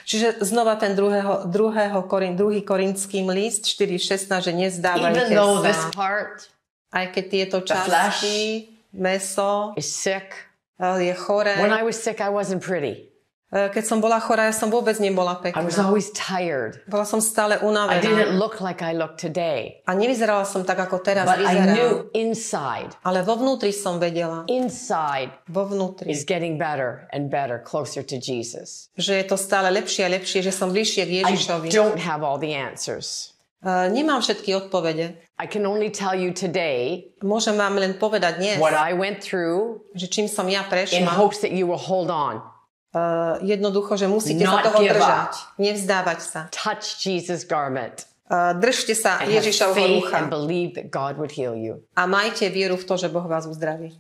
Čiže 0.07 0.45
znova 0.45 0.77
ten 0.79 0.95
druhého, 0.95 1.51
druhého 1.51 2.07
Korin, 2.07 2.39
druhý 2.39 2.63
korinským 2.63 3.27
list 3.33 3.67
4.16, 3.67 4.29
že 4.29 4.53
nezdávajte 4.55 5.19
Even 5.19 5.35
though 5.35 5.59
sa. 5.59 5.67
this 5.67 5.83
part 5.91 6.47
Aj 6.93 7.09
keď 7.09 7.25
tieto 7.27 7.59
časti, 7.65 8.69
meso 8.93 9.73
is 9.75 9.89
sick. 9.89 10.52
Eh, 10.81 10.99
je 11.11 11.15
choré. 11.15 11.57
When 11.61 11.73
I 11.73 11.83
was 11.83 11.97
sick, 12.01 12.21
I 12.21 12.29
wasn't 12.31 12.61
pretty. 12.63 13.09
Eh, 13.53 13.69
Keď 13.69 13.85
som 13.85 14.01
bola 14.01 14.17
chorá, 14.17 14.49
ja 14.49 14.55
som 14.57 14.73
vôbec 14.73 14.97
nebola 14.97 15.37
I 15.45 15.61
was 15.61 15.77
pekná. 15.77 15.85
always 15.85 16.09
tired. 16.17 16.81
Bola 16.89 17.05
som 17.05 17.21
stále 17.21 17.61
I 17.61 17.61
unavená. 17.61 18.01
didn't 18.01 18.41
look 18.41 18.65
like 18.65 18.81
I 18.81 18.97
look 18.97 19.21
today. 19.21 19.85
A 19.85 19.93
nevyzerala 19.93 20.49
som 20.49 20.65
tak, 20.65 20.81
ako 20.81 21.05
teraz 21.05 21.29
But 21.29 21.45
I 21.45 21.61
vyzerám. 21.61 21.77
knew 21.77 21.91
inside, 22.17 22.97
Ale 23.05 23.21
vo 23.21 23.37
vnútri 23.37 23.69
som 23.77 24.01
vedela. 24.01 24.49
inside 24.49 25.37
Vo 25.53 25.69
vnútri. 25.69 26.09
is 26.09 26.25
getting 26.25 26.57
better 26.57 27.05
and 27.13 27.29
better, 27.29 27.61
closer 27.61 28.01
to 28.01 28.17
Jesus. 28.17 28.89
Že 28.97 29.21
je 29.21 29.25
to 29.29 29.37
stále 29.37 29.69
lepšie 29.69 30.09
a 30.09 30.09
lepšie, 30.09 30.41
že 30.41 30.49
som 30.51 30.73
bližšie 30.73 31.05
k 31.05 31.11
I 31.13 31.17
Ježišovi. 31.21 31.69
don't 31.69 32.01
have 32.01 32.25
all 32.25 32.41
the 32.41 32.57
answers. 32.57 33.37
Nemám 33.65 34.19
všetky 34.21 34.55
odpovede. 34.59 35.15
I 35.39 35.47
can 35.47 35.63
only 35.67 35.91
tell 35.91 36.15
you 36.19 36.35
today 36.35 37.15
Môžem 37.23 37.55
vám 37.55 37.79
len 37.79 37.95
povedať 37.95 38.43
dnes, 38.43 38.59
what 38.59 38.75
I 38.75 38.91
went 38.91 39.23
through 39.23 39.87
že 39.95 40.11
čím 40.11 40.27
som 40.27 40.51
ja 40.51 40.67
in 40.67 40.71
prešla. 40.71 41.15
hopes 41.15 41.39
that 41.47 41.55
you 41.55 41.71
will 41.71 41.79
hold 41.79 42.11
on. 42.11 42.43
Uh, 42.93 43.39
jednoducho, 43.41 43.97
že 43.97 44.05
musíte 44.11 44.45
Not 44.45 44.67
sa 44.67 44.69
toho 44.69 44.83
držať. 44.85 45.31
up. 45.33 45.57
Nevzdávať 45.63 46.19
sa. 46.21 46.41
Touch 46.51 46.99
Jesus' 47.01 47.47
garment 47.47 48.11
Uh, 48.33 48.57
držte 48.57 48.97
sa 48.97 49.21
Ježišovho 49.29 49.77
faith 49.77 49.93
rucha 50.09 50.17
and 50.25 50.33
believe 50.33 50.73
that 50.73 50.89
God 50.89 51.21
would 51.21 51.37
heal 51.37 51.53
you. 51.53 51.85
a 51.93 52.09
majte 52.09 52.49
vieru 52.49 52.81
v 52.81 52.85
to, 52.89 52.97
že 52.97 53.13
Boh 53.13 53.29
vás 53.29 53.45
uzdraví. 53.45 53.93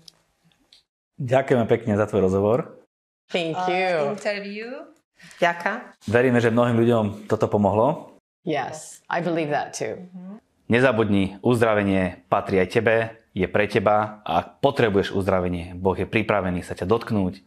Ďakujeme 1.20 1.68
pekne 1.68 2.01
za 2.01 2.09
tvoj 2.09 2.33
rozhovor. 2.33 2.81
Thank 3.29 3.61
you. 3.68 4.16
Interview. 4.16 4.88
Ďaká. 5.37 5.94
Veríme, 6.09 6.40
že 6.40 6.48
mnohým 6.48 6.81
ľuďom 6.81 7.05
toto 7.29 7.44
pomohlo. 7.46 8.12
Yes, 8.42 9.02
I 9.07 9.22
believe 9.22 9.55
that 9.55 9.74
too. 9.74 10.02
Nezabudni, 10.66 11.38
uzdravenie 11.42 12.26
patrí 12.26 12.59
aj 12.59 12.68
tebe. 12.74 12.96
je 13.33 13.48
pre 13.48 13.64
teba 13.64 14.20
a 14.28 14.44
ak 14.44 14.61
potrebuješ 14.61 15.16
uzdravenie, 15.16 15.72
Boh 15.72 15.96
je 15.96 16.05
pripravený 16.05 16.61
sa 16.61 16.76
ťa 16.76 16.85
dotknúť, 16.85 17.40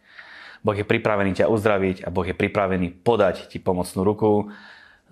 Boh 0.66 0.74
je 0.74 0.82
pripravený 0.82 1.38
ťa 1.38 1.46
uzdraviť 1.46 2.02
a 2.02 2.10
Boh 2.10 2.26
je 2.26 2.34
pripravený 2.34 3.06
podať 3.06 3.54
ti 3.54 3.62
pomocnú 3.62 4.02
ruku. 4.02 4.50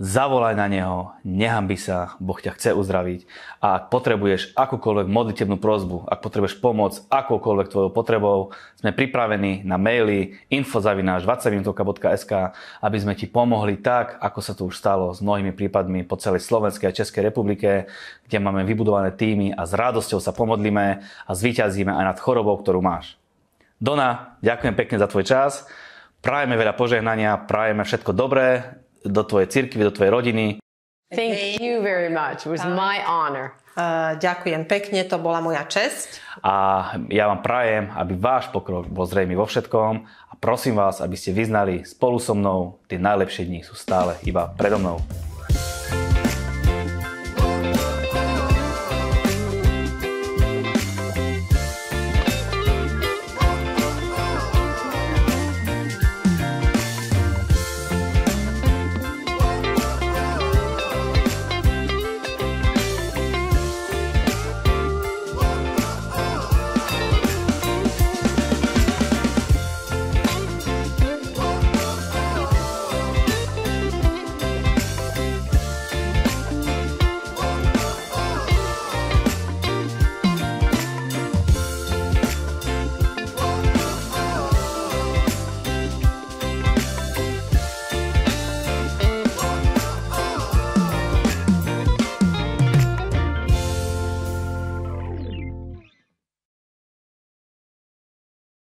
Zavolaj 0.01 0.57
na 0.57 0.65
Neho, 0.65 1.13
nehambi 1.21 1.77
sa, 1.77 2.17
Boh 2.17 2.41
ťa 2.41 2.57
chce 2.57 2.73
uzdraviť. 2.73 3.29
A 3.61 3.77
ak 3.77 3.93
potrebuješ 3.93 4.57
akúkoľvek 4.57 5.05
modlitebnú 5.05 5.61
prozbu, 5.61 6.09
ak 6.09 6.17
potrebuješ 6.17 6.57
pomoc 6.57 6.97
akoukoľvek 7.13 7.69
tvojou 7.69 7.93
potrebou, 7.93 8.57
sme 8.81 8.89
pripravení 8.89 9.61
na 9.61 9.77
maily 9.77 10.41
info.20minutovka.sk, 10.49 12.33
aby 12.81 12.97
sme 12.97 13.13
ti 13.13 13.29
pomohli 13.29 13.77
tak, 13.77 14.17
ako 14.17 14.39
sa 14.41 14.57
to 14.57 14.65
už 14.65 14.81
stalo 14.81 15.13
s 15.13 15.21
mnohými 15.21 15.53
prípadmi 15.53 16.01
po 16.09 16.17
celej 16.17 16.41
Slovenskej 16.41 16.89
a 16.89 16.97
Českej 16.97 17.29
republike, 17.29 17.85
kde 18.25 18.37
máme 18.41 18.65
vybudované 18.65 19.13
týmy 19.13 19.53
a 19.53 19.69
s 19.69 19.77
radosťou 19.77 20.17
sa 20.17 20.33
pomodlíme 20.33 21.05
a 21.05 21.31
zvíťazíme 21.37 21.93
aj 21.93 22.17
nad 22.17 22.17
chorobou, 22.17 22.57
ktorú 22.57 22.81
máš. 22.81 23.13
Dona, 23.77 24.41
ďakujem 24.41 24.73
pekne 24.73 24.97
za 24.97 25.05
tvoj 25.05 25.21
čas. 25.21 25.69
Prajeme 26.25 26.57
veľa 26.57 26.73
požehnania, 26.73 27.45
prajeme 27.45 27.85
všetko 27.85 28.09
dobré 28.17 28.81
do 29.03 29.21
tvojej 29.27 29.47
cirkvi, 29.51 29.83
do 29.83 29.93
tvojej 29.93 30.11
rodiny. 30.11 30.45
Thank 31.13 31.61
you 31.61 31.85
very 31.85 32.09
much. 32.09 32.47
It 32.47 32.51
was 32.51 32.65
my 32.65 33.05
honor. 33.05 33.53
Uh, 33.73 34.17
ďakujem 34.21 34.69
pekne, 34.69 35.01
to 35.05 35.17
bola 35.17 35.41
moja 35.41 35.65
česť. 35.65 36.21
A 36.45 36.53
ja 37.09 37.25
vám 37.29 37.41
prajem, 37.41 37.89
aby 37.93 38.13
váš 38.17 38.49
pokrok 38.53 38.85
bol 38.89 39.05
zrejmy 39.09 39.33
vo 39.33 39.49
všetkom 39.49 39.93
a 40.05 40.33
prosím 40.37 40.77
vás, 40.77 41.01
aby 41.01 41.17
ste 41.17 41.33
vyznali 41.33 41.81
spolu 41.81 42.21
so 42.21 42.37
mnou, 42.37 42.81
tie 42.85 43.01
najlepšie 43.01 43.49
dni 43.49 43.65
sú 43.65 43.73
stále 43.73 44.17
iba 44.25 44.49
predo 44.53 44.77
mnou. 44.77 45.01